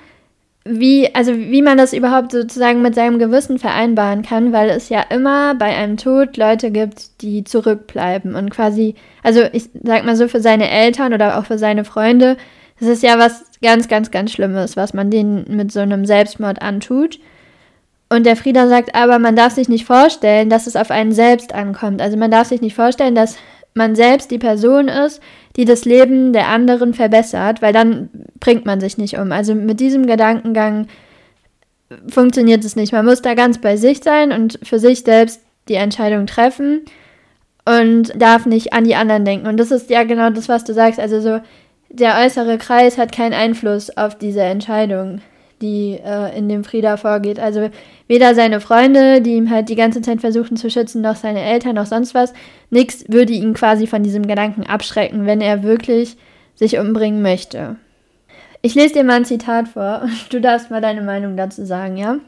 wie, 0.68 1.14
also 1.14 1.36
wie 1.36 1.62
man 1.62 1.78
das 1.78 1.92
überhaupt 1.92 2.32
sozusagen 2.32 2.82
mit 2.82 2.94
seinem 2.94 3.18
Gewissen 3.18 3.58
vereinbaren 3.58 4.22
kann, 4.22 4.52
weil 4.52 4.70
es 4.70 4.88
ja 4.88 5.00
immer 5.10 5.54
bei 5.54 5.74
einem 5.76 5.96
Tod 5.96 6.36
Leute 6.36 6.70
gibt, 6.70 7.22
die 7.22 7.44
zurückbleiben 7.44 8.34
und 8.34 8.50
quasi, 8.50 8.94
also 9.22 9.42
ich 9.52 9.68
sag 9.82 10.04
mal 10.04 10.16
so 10.16 10.28
für 10.28 10.40
seine 10.40 10.70
Eltern 10.70 11.14
oder 11.14 11.38
auch 11.38 11.46
für 11.46 11.58
seine 11.58 11.84
Freunde, 11.84 12.36
das 12.80 12.88
ist 12.88 13.02
ja 13.02 13.18
was 13.18 13.44
ganz, 13.62 13.88
ganz, 13.88 14.10
ganz 14.10 14.32
Schlimmes, 14.32 14.76
was 14.76 14.92
man 14.92 15.10
denen 15.10 15.44
mit 15.48 15.72
so 15.72 15.80
einem 15.80 16.04
Selbstmord 16.04 16.60
antut. 16.60 17.18
Und 18.08 18.26
der 18.26 18.36
Frieder 18.36 18.68
sagt 18.68 18.94
aber, 18.94 19.18
man 19.18 19.34
darf 19.34 19.54
sich 19.54 19.68
nicht 19.68 19.84
vorstellen, 19.84 20.50
dass 20.50 20.66
es 20.66 20.76
auf 20.76 20.90
einen 20.90 21.12
selbst 21.12 21.54
ankommt. 21.54 22.00
Also 22.00 22.16
man 22.16 22.30
darf 22.30 22.48
sich 22.48 22.60
nicht 22.60 22.76
vorstellen, 22.76 23.14
dass 23.14 23.36
man 23.74 23.94
selbst 23.94 24.30
die 24.30 24.38
Person 24.38 24.88
ist, 24.88 25.20
die 25.56 25.64
das 25.64 25.84
Leben 25.84 26.32
der 26.32 26.48
anderen 26.48 26.94
verbessert, 26.94 27.62
weil 27.62 27.72
dann 27.72 28.10
bringt 28.40 28.66
man 28.66 28.80
sich 28.80 28.98
nicht 28.98 29.18
um. 29.18 29.32
Also 29.32 29.54
mit 29.54 29.80
diesem 29.80 30.06
Gedankengang 30.06 30.86
funktioniert 32.08 32.64
es 32.64 32.76
nicht. 32.76 32.92
Man 32.92 33.06
muss 33.06 33.22
da 33.22 33.34
ganz 33.34 33.60
bei 33.60 33.76
sich 33.76 34.02
sein 34.02 34.32
und 34.32 34.58
für 34.62 34.78
sich 34.78 35.00
selbst 35.00 35.40
die 35.68 35.74
Entscheidung 35.74 36.26
treffen 36.26 36.82
und 37.64 38.12
darf 38.20 38.46
nicht 38.46 38.72
an 38.72 38.84
die 38.84 38.94
anderen 38.94 39.24
denken. 39.24 39.46
Und 39.46 39.56
das 39.56 39.70
ist 39.70 39.90
ja 39.90 40.04
genau 40.04 40.30
das, 40.30 40.48
was 40.48 40.64
du 40.64 40.74
sagst. 40.74 41.00
Also 41.00 41.20
so, 41.20 41.40
der 41.88 42.18
äußere 42.24 42.58
Kreis 42.58 42.98
hat 42.98 43.12
keinen 43.12 43.34
Einfluss 43.34 43.96
auf 43.96 44.16
diese 44.16 44.42
Entscheidung 44.42 45.20
die 45.60 45.98
äh, 46.04 46.36
in 46.36 46.48
dem 46.48 46.64
Frieda 46.64 46.96
vorgeht. 46.96 47.38
Also 47.38 47.70
weder 48.08 48.34
seine 48.34 48.60
Freunde, 48.60 49.20
die 49.20 49.34
ihm 49.34 49.50
halt 49.50 49.68
die 49.68 49.76
ganze 49.76 50.02
Zeit 50.02 50.20
versuchen 50.20 50.56
zu 50.56 50.70
schützen, 50.70 51.02
noch 51.02 51.16
seine 51.16 51.42
Eltern, 51.42 51.76
noch 51.76 51.86
sonst 51.86 52.14
was. 52.14 52.32
Nichts 52.70 53.04
würde 53.08 53.32
ihn 53.32 53.54
quasi 53.54 53.86
von 53.86 54.02
diesem 54.02 54.26
Gedanken 54.26 54.64
abschrecken, 54.64 55.26
wenn 55.26 55.40
er 55.40 55.62
wirklich 55.62 56.16
sich 56.54 56.78
umbringen 56.78 57.22
möchte. 57.22 57.76
Ich 58.62 58.74
lese 58.74 58.94
dir 58.94 59.04
mal 59.04 59.16
ein 59.16 59.24
Zitat 59.24 59.68
vor 59.68 60.02
und 60.02 60.12
du 60.32 60.40
darfst 60.40 60.70
mal 60.70 60.80
deine 60.80 61.02
Meinung 61.02 61.36
dazu 61.36 61.64
sagen, 61.64 61.96
ja? 61.96 62.18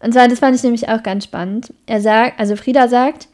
Und 0.00 0.12
zwar, 0.12 0.26
das 0.26 0.40
fand 0.40 0.56
ich 0.56 0.62
nämlich 0.62 0.88
auch 0.88 1.02
ganz 1.02 1.24
spannend. 1.24 1.72
Er 1.86 2.00
sagt, 2.00 2.40
also 2.40 2.56
Frieda 2.56 2.88
sagt, 2.88 3.28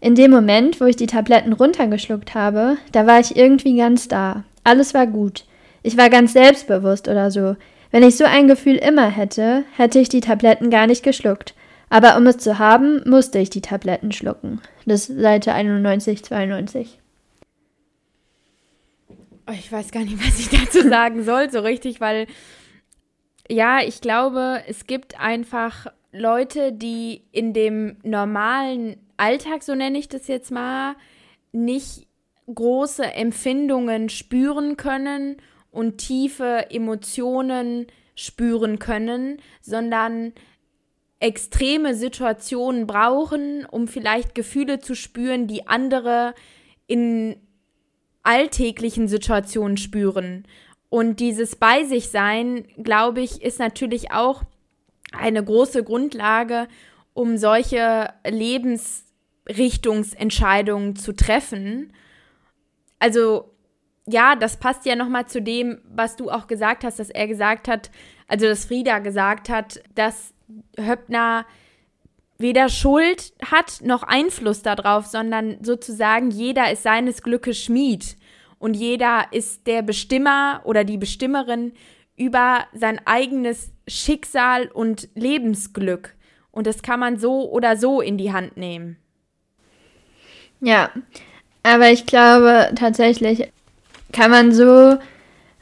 in 0.00 0.14
dem 0.14 0.30
Moment, 0.30 0.80
wo 0.80 0.84
ich 0.84 0.96
die 0.96 1.06
Tabletten 1.06 1.52
runtergeschluckt 1.52 2.34
habe, 2.34 2.76
da 2.92 3.06
war 3.06 3.20
ich 3.20 3.36
irgendwie 3.36 3.76
ganz 3.76 4.08
da. 4.08 4.44
Alles 4.62 4.94
war 4.94 5.06
gut. 5.06 5.44
Ich 5.82 5.96
war 5.96 6.08
ganz 6.08 6.32
selbstbewusst 6.32 7.08
oder 7.08 7.30
so. 7.30 7.56
Wenn 7.94 8.02
ich 8.02 8.16
so 8.16 8.24
ein 8.24 8.48
Gefühl 8.48 8.74
immer 8.74 9.08
hätte, 9.08 9.64
hätte 9.76 10.00
ich 10.00 10.08
die 10.08 10.18
Tabletten 10.18 10.68
gar 10.68 10.88
nicht 10.88 11.04
geschluckt. 11.04 11.54
Aber 11.90 12.16
um 12.16 12.26
es 12.26 12.38
zu 12.38 12.58
haben, 12.58 13.08
musste 13.08 13.38
ich 13.38 13.50
die 13.50 13.60
Tabletten 13.60 14.10
schlucken. 14.10 14.60
Das 14.84 15.06
Seite 15.06 15.52
91, 15.52 16.24
92. 16.24 16.98
Ich 19.52 19.70
weiß 19.70 19.92
gar 19.92 20.00
nicht, 20.00 20.18
was 20.26 20.40
ich 20.40 20.48
dazu 20.48 20.88
sagen 20.88 21.22
soll, 21.22 21.50
so 21.50 21.60
richtig, 21.60 22.00
weil 22.00 22.26
ja, 23.48 23.78
ich 23.80 24.00
glaube, 24.00 24.64
es 24.66 24.88
gibt 24.88 25.20
einfach 25.20 25.86
Leute, 26.10 26.72
die 26.72 27.22
in 27.30 27.52
dem 27.52 27.98
normalen 28.02 28.96
Alltag, 29.18 29.62
so 29.62 29.76
nenne 29.76 29.98
ich 29.98 30.08
das 30.08 30.26
jetzt 30.26 30.50
mal, 30.50 30.96
nicht 31.52 32.08
große 32.52 33.04
Empfindungen 33.04 34.08
spüren 34.08 34.76
können 34.76 35.36
und 35.74 35.98
tiefe 35.98 36.70
Emotionen 36.70 37.86
spüren 38.14 38.78
können, 38.78 39.38
sondern 39.60 40.32
extreme 41.20 41.94
Situationen 41.94 42.86
brauchen, 42.86 43.66
um 43.70 43.88
vielleicht 43.88 44.34
Gefühle 44.34 44.78
zu 44.78 44.94
spüren, 44.94 45.46
die 45.46 45.66
andere 45.66 46.34
in 46.86 47.36
alltäglichen 48.22 49.08
Situationen 49.08 49.76
spüren. 49.76 50.46
Und 50.88 51.20
dieses 51.20 51.56
Bei 51.56 51.84
sich 51.84 52.10
sein, 52.10 52.66
glaube 52.82 53.20
ich, 53.20 53.42
ist 53.42 53.58
natürlich 53.58 54.12
auch 54.12 54.42
eine 55.12 55.42
große 55.42 55.82
Grundlage, 55.82 56.68
um 57.14 57.36
solche 57.36 58.12
Lebensrichtungsentscheidungen 58.26 60.96
zu 60.96 61.14
treffen. 61.14 61.92
Also 62.98 63.53
ja, 64.06 64.36
das 64.36 64.58
passt 64.58 64.84
ja 64.86 64.96
nochmal 64.96 65.26
zu 65.26 65.40
dem, 65.40 65.80
was 65.88 66.16
du 66.16 66.30
auch 66.30 66.46
gesagt 66.46 66.84
hast, 66.84 66.98
dass 66.98 67.10
er 67.10 67.26
gesagt 67.26 67.68
hat, 67.68 67.90
also 68.28 68.46
dass 68.46 68.66
Frieda 68.66 68.98
gesagt 68.98 69.48
hat, 69.48 69.82
dass 69.94 70.34
Höppner 70.78 71.46
weder 72.38 72.68
Schuld 72.68 73.32
hat 73.50 73.80
noch 73.82 74.02
Einfluss 74.02 74.62
darauf, 74.62 75.06
sondern 75.06 75.58
sozusagen 75.62 76.30
jeder 76.30 76.70
ist 76.70 76.82
seines 76.82 77.22
Glückes 77.22 77.62
Schmied 77.62 78.16
und 78.58 78.74
jeder 78.74 79.26
ist 79.30 79.66
der 79.66 79.82
Bestimmer 79.82 80.60
oder 80.64 80.84
die 80.84 80.98
Bestimmerin 80.98 81.72
über 82.16 82.66
sein 82.72 83.00
eigenes 83.06 83.72
Schicksal 83.88 84.68
und 84.68 85.08
Lebensglück. 85.14 86.14
Und 86.50 86.66
das 86.66 86.82
kann 86.82 87.00
man 87.00 87.18
so 87.18 87.50
oder 87.50 87.76
so 87.76 88.00
in 88.00 88.16
die 88.16 88.32
Hand 88.32 88.56
nehmen. 88.56 88.96
Ja, 90.60 90.90
aber 91.62 91.90
ich 91.90 92.06
glaube 92.06 92.70
tatsächlich, 92.76 93.50
kann 94.14 94.30
man 94.30 94.52
so, 94.52 94.96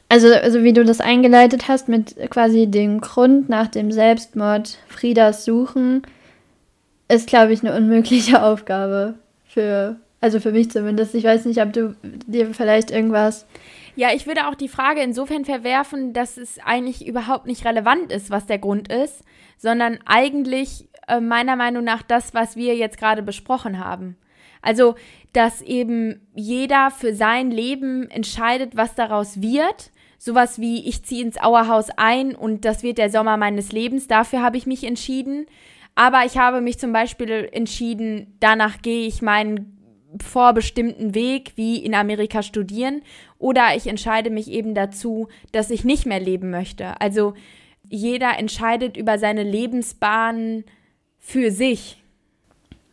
also, 0.07 0.33
also 0.33 0.63
wie 0.63 0.73
du 0.73 0.85
das 0.85 1.01
eingeleitet 1.01 1.67
hast, 1.67 1.89
mit 1.89 2.15
quasi 2.29 2.67
dem 2.67 3.01
Grund 3.01 3.49
nach 3.49 3.67
dem 3.67 3.91
Selbstmord 3.91 4.77
Friedas 4.87 5.43
suchen, 5.43 6.03
ist, 7.07 7.27
glaube 7.27 7.51
ich, 7.51 7.63
eine 7.63 7.75
unmögliche 7.75 8.41
Aufgabe 8.43 9.15
für, 9.45 9.97
also 10.21 10.39
für 10.39 10.51
mich 10.51 10.71
zumindest. 10.71 11.15
Ich 11.15 11.23
weiß 11.23 11.45
nicht, 11.45 11.61
ob 11.61 11.73
du 11.73 11.95
dir 12.03 12.53
vielleicht 12.53 12.91
irgendwas. 12.91 13.45
Ja, 13.95 14.09
ich 14.13 14.25
würde 14.25 14.47
auch 14.47 14.55
die 14.55 14.69
Frage 14.69 15.01
insofern 15.01 15.45
verwerfen, 15.45 16.13
dass 16.13 16.37
es 16.37 16.59
eigentlich 16.63 17.07
überhaupt 17.07 17.47
nicht 17.47 17.65
relevant 17.65 18.11
ist, 18.11 18.29
was 18.29 18.45
der 18.45 18.59
Grund 18.59 18.91
ist, 18.91 19.23
sondern 19.57 19.99
eigentlich 20.05 20.87
äh, 21.07 21.19
meiner 21.19 21.55
Meinung 21.55 21.83
nach 21.83 22.03
das, 22.03 22.33
was 22.33 22.55
wir 22.55 22.75
jetzt 22.75 22.97
gerade 22.97 23.23
besprochen 23.23 23.83
haben. 23.83 24.15
Also, 24.61 24.95
dass 25.33 25.61
eben 25.61 26.21
jeder 26.35 26.91
für 26.91 27.13
sein 27.13 27.51
Leben 27.51 28.09
entscheidet, 28.09 28.75
was 28.77 28.95
daraus 28.95 29.41
wird. 29.41 29.91
Sowas 30.17 30.59
wie, 30.59 30.87
ich 30.87 31.03
ziehe 31.03 31.23
ins 31.23 31.37
Auerhaus 31.37 31.89
ein 31.97 32.33
und 32.35 32.65
das 32.65 32.83
wird 32.83 32.97
der 32.97 33.09
Sommer 33.09 33.35
meines 33.35 33.71
Lebens. 33.71 34.07
Dafür 34.07 34.41
habe 34.41 34.57
ich 34.57 34.65
mich 34.65 34.83
entschieden. 34.83 35.47
Aber 35.95 36.23
ich 36.25 36.37
habe 36.37 36.61
mich 36.61 36.79
zum 36.79 36.93
Beispiel 36.93 37.49
entschieden, 37.51 38.35
danach 38.39 38.81
gehe 38.81 39.07
ich 39.07 39.21
meinen 39.21 39.77
vorbestimmten 40.21 41.15
Weg 41.15 41.53
wie 41.55 41.77
in 41.77 41.95
Amerika 41.95 42.43
studieren 42.43 43.01
oder 43.39 43.75
ich 43.75 43.87
entscheide 43.87 44.29
mich 44.29 44.49
eben 44.49 44.75
dazu, 44.75 45.27
dass 45.51 45.71
ich 45.71 45.83
nicht 45.83 46.05
mehr 46.05 46.19
leben 46.19 46.51
möchte. 46.51 46.99
Also 47.01 47.33
jeder 47.89 48.37
entscheidet 48.37 48.95
über 48.95 49.17
seine 49.17 49.43
Lebensbahn 49.43 50.63
für 51.19 51.51
sich. 51.51 52.01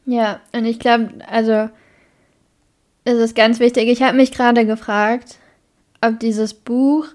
Ja, 0.06 0.40
und 0.52 0.64
ich 0.64 0.78
glaube, 0.78 1.10
also 1.26 1.68
es 3.04 3.18
ist 3.18 3.34
ganz 3.34 3.60
wichtig. 3.60 3.88
Ich 3.88 4.02
habe 4.02 4.16
mich 4.16 4.32
gerade 4.32 4.66
gefragt, 4.66 5.36
ob 6.00 6.18
dieses 6.20 6.54
Buch 6.54 7.06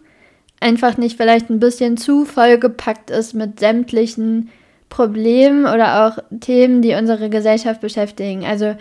einfach 0.59 0.97
nicht 0.97 1.17
vielleicht 1.17 1.49
ein 1.49 1.59
bisschen 1.59 1.97
zu 1.97 2.25
vollgepackt 2.25 3.09
ist 3.09 3.33
mit 3.33 3.59
sämtlichen 3.59 4.49
Problemen 4.89 5.65
oder 5.65 6.07
auch 6.07 6.23
Themen, 6.39 6.81
die 6.81 6.93
unsere 6.93 7.29
Gesellschaft 7.29 7.81
beschäftigen. 7.81 8.45
Also 8.45 8.75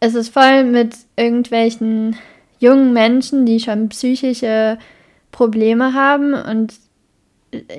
es 0.00 0.14
ist 0.14 0.30
voll 0.30 0.64
mit 0.64 0.96
irgendwelchen 1.16 2.16
jungen 2.58 2.92
Menschen, 2.92 3.46
die 3.46 3.60
schon 3.60 3.88
psychische 3.90 4.78
Probleme 5.32 5.94
haben 5.94 6.34
und 6.34 6.74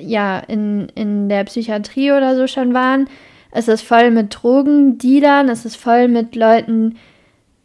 ja, 0.00 0.38
in, 0.38 0.88
in 0.94 1.28
der 1.28 1.44
Psychiatrie 1.44 2.12
oder 2.12 2.36
so 2.36 2.46
schon 2.46 2.72
waren. 2.72 3.08
Es 3.50 3.68
ist 3.68 3.82
voll 3.82 4.10
mit 4.10 4.36
Drogendealern, 4.42 5.48
es 5.48 5.64
ist 5.64 5.76
voll 5.76 6.08
mit 6.08 6.36
Leuten 6.36 6.96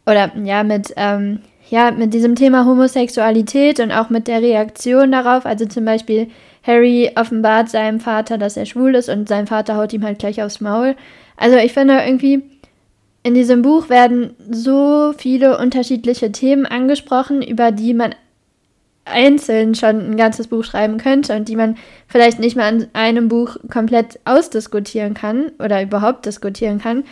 oder 0.06 0.32
ja, 0.42 0.62
mit, 0.62 0.92
ähm, 0.96 1.40
ja, 1.68 1.90
mit 1.90 2.12
diesem 2.14 2.34
Thema 2.34 2.64
Homosexualität 2.66 3.80
und 3.80 3.92
auch 3.92 4.10
mit 4.10 4.28
der 4.28 4.42
Reaktion 4.42 5.12
darauf. 5.12 5.46
Also 5.46 5.66
zum 5.66 5.84
Beispiel 5.84 6.28
Harry 6.62 7.10
offenbart 7.16 7.68
seinem 7.68 8.00
Vater, 8.00 8.38
dass 8.38 8.56
er 8.56 8.66
schwul 8.66 8.94
ist 8.94 9.08
und 9.08 9.28
sein 9.28 9.46
Vater 9.46 9.76
haut 9.76 9.92
ihm 9.92 10.04
halt 10.04 10.18
gleich 10.18 10.42
aufs 10.42 10.60
Maul. 10.60 10.96
Also 11.36 11.56
ich 11.56 11.72
finde 11.72 12.00
irgendwie, 12.04 12.42
in 13.22 13.34
diesem 13.34 13.62
Buch 13.62 13.88
werden 13.88 14.34
so 14.50 15.12
viele 15.16 15.58
unterschiedliche 15.58 16.32
Themen 16.32 16.66
angesprochen, 16.66 17.42
über 17.42 17.70
die 17.70 17.94
man 17.94 18.14
einzeln 19.04 19.74
schon 19.74 20.10
ein 20.10 20.16
ganzes 20.16 20.46
Buch 20.46 20.64
schreiben 20.64 20.98
könnte 20.98 21.34
und 21.34 21.48
die 21.48 21.56
man 21.56 21.76
vielleicht 22.06 22.38
nicht 22.38 22.56
mal 22.56 22.72
in 22.72 22.88
einem 22.92 23.28
Buch 23.28 23.56
komplett 23.70 24.20
ausdiskutieren 24.24 25.14
kann 25.14 25.50
oder 25.58 25.82
überhaupt 25.82 26.26
diskutieren 26.26 26.78
kann. 26.78 27.04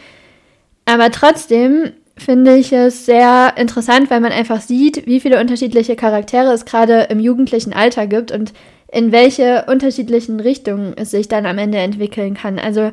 Aber 0.85 1.11
trotzdem 1.11 1.92
finde 2.20 2.56
ich 2.56 2.72
es 2.72 3.06
sehr 3.06 3.54
interessant, 3.56 4.11
weil 4.11 4.20
man 4.20 4.33
einfach 4.33 4.61
sieht, 4.61 5.06
wie 5.06 5.20
viele 5.20 5.40
unterschiedliche 5.40 5.96
Charaktere 5.96 6.52
es 6.52 6.64
gerade 6.64 7.06
im 7.11 7.20
jugendlichen 7.20 7.72
Alter 7.72 8.06
gibt 8.06 8.33
und 8.33 8.52
in 8.92 9.12
welche 9.12 9.64
unterschiedlichen 9.68 10.40
Richtungen 10.40 10.94
es 10.96 11.11
sich 11.11 11.28
dann 11.28 11.46
am 11.46 11.59
Ende 11.59 11.78
entwickeln 11.78 12.35
kann. 12.35 12.59
Also, 12.59 12.92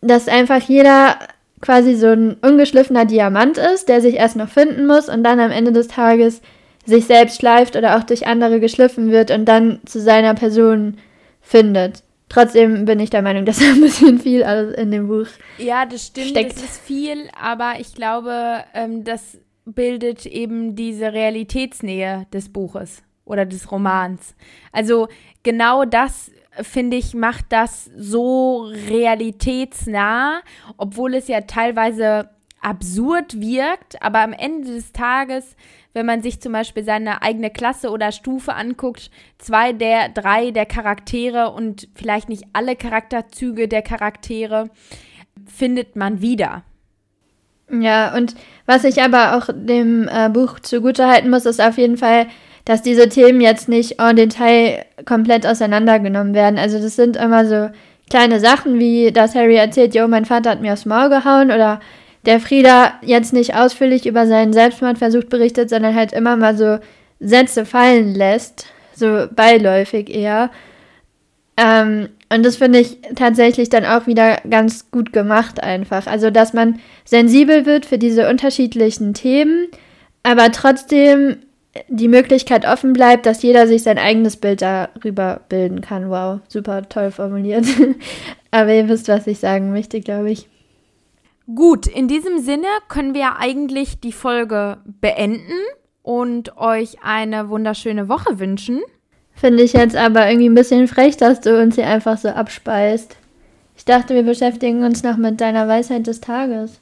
dass 0.00 0.28
einfach 0.28 0.60
jeder 0.62 1.18
quasi 1.60 1.94
so 1.94 2.08
ein 2.08 2.36
ungeschliffener 2.42 3.04
Diamant 3.04 3.58
ist, 3.58 3.88
der 3.88 4.00
sich 4.00 4.16
erst 4.16 4.36
noch 4.36 4.48
finden 4.48 4.86
muss 4.86 5.08
und 5.08 5.22
dann 5.22 5.40
am 5.40 5.50
Ende 5.50 5.72
des 5.72 5.88
Tages 5.88 6.42
sich 6.84 7.04
selbst 7.04 7.38
schleift 7.38 7.76
oder 7.76 7.96
auch 7.96 8.02
durch 8.02 8.26
andere 8.26 8.60
geschliffen 8.60 9.10
wird 9.10 9.30
und 9.30 9.44
dann 9.44 9.80
zu 9.86 10.00
seiner 10.00 10.34
Person 10.34 10.98
findet. 11.40 12.02
Trotzdem 12.32 12.86
bin 12.86 12.98
ich 12.98 13.10
der 13.10 13.22
Meinung, 13.22 13.44
dass 13.46 13.60
ein 13.60 13.80
bisschen 13.80 14.18
viel 14.18 14.42
alles 14.42 14.74
in 14.76 14.90
dem 14.90 15.08
Buch 15.08 15.26
Ja, 15.58 15.84
das 15.86 16.06
stimmt, 16.06 16.28
steckt. 16.28 16.56
das 16.56 16.62
ist 16.62 16.80
viel, 16.80 17.28
aber 17.40 17.74
ich 17.78 17.94
glaube, 17.94 18.64
ähm, 18.74 19.04
das 19.04 19.38
bildet 19.64 20.26
eben 20.26 20.74
diese 20.74 21.12
Realitätsnähe 21.12 22.26
des 22.32 22.48
Buches 22.52 23.02
oder 23.24 23.44
des 23.46 23.70
Romans. 23.70 24.34
Also 24.72 25.08
genau 25.42 25.84
das 25.84 26.30
finde 26.60 26.96
ich, 26.96 27.14
macht 27.14 27.46
das 27.50 27.90
so 27.96 28.70
realitätsnah, 28.88 30.40
obwohl 30.76 31.14
es 31.14 31.28
ja 31.28 31.42
teilweise 31.42 32.28
absurd 32.62 33.40
wirkt, 33.40 34.00
aber 34.02 34.20
am 34.20 34.32
Ende 34.32 34.72
des 34.72 34.92
Tages, 34.92 35.56
wenn 35.92 36.06
man 36.06 36.22
sich 36.22 36.40
zum 36.40 36.52
Beispiel 36.52 36.84
seine 36.84 37.22
eigene 37.22 37.50
Klasse 37.50 37.90
oder 37.90 38.12
Stufe 38.12 38.54
anguckt, 38.54 39.10
zwei 39.38 39.72
der 39.72 40.08
drei 40.08 40.50
der 40.52 40.66
Charaktere 40.66 41.50
und 41.50 41.88
vielleicht 41.94 42.28
nicht 42.28 42.44
alle 42.52 42.76
Charakterzüge 42.76 43.68
der 43.68 43.82
Charaktere 43.82 44.70
findet 45.44 45.96
man 45.96 46.22
wieder. 46.22 46.62
Ja, 47.70 48.14
und 48.14 48.34
was 48.66 48.84
ich 48.84 49.02
aber 49.02 49.36
auch 49.36 49.48
dem 49.52 50.08
äh, 50.08 50.28
Buch 50.28 50.60
zugutehalten 50.60 51.30
muss, 51.30 51.46
ist 51.46 51.60
auf 51.60 51.78
jeden 51.78 51.96
Fall, 51.96 52.26
dass 52.64 52.82
diese 52.82 53.08
Themen 53.08 53.40
jetzt 53.40 53.68
nicht 53.68 53.98
en 53.98 54.16
Detail 54.16 54.84
komplett 55.04 55.46
auseinandergenommen 55.46 56.34
werden. 56.34 56.58
Also 56.58 56.78
das 56.80 56.96
sind 56.96 57.16
immer 57.16 57.46
so 57.46 57.70
kleine 58.10 58.40
Sachen, 58.40 58.78
wie 58.78 59.10
dass 59.10 59.34
Harry 59.34 59.56
erzählt, 59.56 59.94
jo, 59.94 60.06
mein 60.06 60.26
Vater 60.26 60.50
hat 60.50 60.60
mir 60.60 60.74
aufs 60.74 60.84
Maul 60.84 61.08
gehauen 61.08 61.50
oder 61.50 61.80
der 62.26 62.40
Frieda 62.40 62.94
jetzt 63.02 63.32
nicht 63.32 63.54
ausführlich 63.54 64.06
über 64.06 64.26
seinen 64.26 64.52
Selbstmordversuch 64.52 65.24
berichtet, 65.24 65.70
sondern 65.70 65.94
halt 65.94 66.12
immer 66.12 66.36
mal 66.36 66.56
so 66.56 66.78
Sätze 67.20 67.64
fallen 67.64 68.14
lässt, 68.14 68.66
so 68.94 69.26
beiläufig 69.34 70.08
eher. 70.08 70.50
Ähm, 71.56 72.08
und 72.32 72.44
das 72.44 72.56
finde 72.56 72.78
ich 72.78 72.98
tatsächlich 73.14 73.68
dann 73.68 73.84
auch 73.84 74.06
wieder 74.06 74.38
ganz 74.48 74.90
gut 74.90 75.12
gemacht 75.12 75.62
einfach. 75.62 76.06
Also, 76.06 76.30
dass 76.30 76.52
man 76.52 76.78
sensibel 77.04 77.66
wird 77.66 77.84
für 77.86 77.98
diese 77.98 78.28
unterschiedlichen 78.28 79.14
Themen, 79.14 79.68
aber 80.22 80.50
trotzdem 80.52 81.36
die 81.88 82.08
Möglichkeit 82.08 82.66
offen 82.66 82.92
bleibt, 82.92 83.26
dass 83.26 83.42
jeder 83.42 83.66
sich 83.66 83.82
sein 83.82 83.98
eigenes 83.98 84.36
Bild 84.36 84.62
darüber 84.62 85.40
bilden 85.48 85.80
kann. 85.80 86.10
Wow, 86.10 86.40
super 86.48 86.88
toll 86.88 87.10
formuliert. 87.10 87.64
Aber 88.50 88.74
ihr 88.74 88.88
wisst, 88.88 89.08
was 89.08 89.26
ich 89.26 89.38
sagen 89.38 89.72
möchte, 89.72 90.00
glaube 90.00 90.30
ich. 90.30 90.48
Gut, 91.54 91.86
in 91.86 92.08
diesem 92.08 92.38
Sinne 92.38 92.68
können 92.88 93.14
wir 93.14 93.38
eigentlich 93.38 94.00
die 94.00 94.12
Folge 94.12 94.78
beenden 94.84 95.58
und 96.02 96.56
euch 96.56 97.02
eine 97.02 97.48
wunderschöne 97.48 98.08
Woche 98.08 98.38
wünschen. 98.38 98.80
Finde 99.34 99.62
ich 99.62 99.72
jetzt 99.72 99.96
aber 99.96 100.28
irgendwie 100.28 100.48
ein 100.48 100.54
bisschen 100.54 100.86
frech, 100.86 101.16
dass 101.16 101.40
du 101.40 101.60
uns 101.60 101.74
hier 101.74 101.86
einfach 101.86 102.18
so 102.18 102.28
abspeist. 102.28 103.16
Ich 103.76 103.84
dachte, 103.84 104.14
wir 104.14 104.22
beschäftigen 104.22 104.84
uns 104.84 105.02
noch 105.02 105.16
mit 105.16 105.40
deiner 105.40 105.66
Weisheit 105.66 106.06
des 106.06 106.20
Tages. 106.20 106.80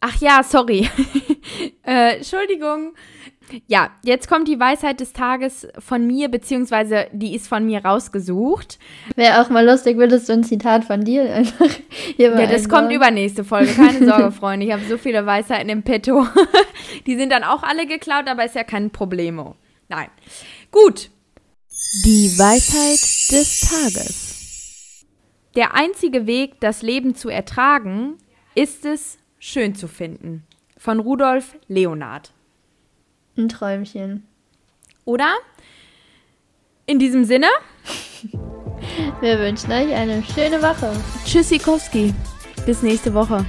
Ach 0.00 0.20
ja, 0.20 0.42
sorry. 0.42 0.88
äh, 1.86 2.16
Entschuldigung. 2.16 2.94
Ja, 3.66 3.90
jetzt 4.02 4.28
kommt 4.28 4.48
die 4.48 4.58
Weisheit 4.58 5.00
des 5.00 5.12
Tages 5.12 5.68
von 5.78 6.06
mir, 6.06 6.28
beziehungsweise 6.28 7.06
die 7.12 7.34
ist 7.34 7.46
von 7.46 7.64
mir 7.64 7.84
rausgesucht. 7.84 8.78
Wäre 9.16 9.40
auch 9.40 9.50
mal 9.50 9.64
lustig, 9.64 9.96
würdest 9.96 10.28
du 10.28 10.32
ein 10.32 10.44
Zitat 10.44 10.84
von 10.84 11.04
dir 11.04 11.32
einfach 11.32 11.68
hier 12.16 12.30
mal 12.32 12.40
Ja, 12.42 12.46
das 12.46 12.64
einbauen. 12.64 12.80
kommt 12.82 12.92
übernächste 12.92 13.44
Folge. 13.44 13.72
Keine 13.72 14.04
Sorge, 14.06 14.32
Freunde. 14.32 14.66
Ich 14.66 14.72
habe 14.72 14.82
so 14.88 14.98
viele 14.98 15.24
Weisheiten 15.26 15.68
im 15.68 15.82
Petto. 15.82 16.26
die 17.06 17.16
sind 17.16 17.30
dann 17.30 17.44
auch 17.44 17.62
alle 17.62 17.86
geklaut, 17.86 18.28
aber 18.28 18.44
ist 18.44 18.54
ja 18.54 18.64
kein 18.64 18.90
Problemo. 18.90 19.56
Nein. 19.88 20.08
Gut. 20.70 21.10
Die 22.04 22.36
Weisheit 22.38 22.98
des 23.30 23.60
Tages. 23.60 25.04
Der 25.54 25.74
einzige 25.74 26.26
Weg, 26.26 26.58
das 26.60 26.82
Leben 26.82 27.14
zu 27.14 27.28
ertragen, 27.28 28.14
ist 28.56 28.84
es, 28.84 29.18
schön 29.38 29.74
zu 29.74 29.86
finden. 29.86 30.44
Von 30.76 30.98
Rudolf 30.98 31.54
Leonard. 31.68 32.32
Ein 33.36 33.48
Träumchen. 33.48 34.26
Oder? 35.04 35.34
In 36.86 36.98
diesem 36.98 37.24
Sinne. 37.24 37.48
Wir 39.20 39.38
wünschen 39.38 39.72
euch 39.72 39.92
eine 39.92 40.22
schöne 40.22 40.62
Woche. 40.62 40.92
Tschüssikowski. 41.24 42.14
Bis 42.64 42.82
nächste 42.82 43.12
Woche. 43.12 43.44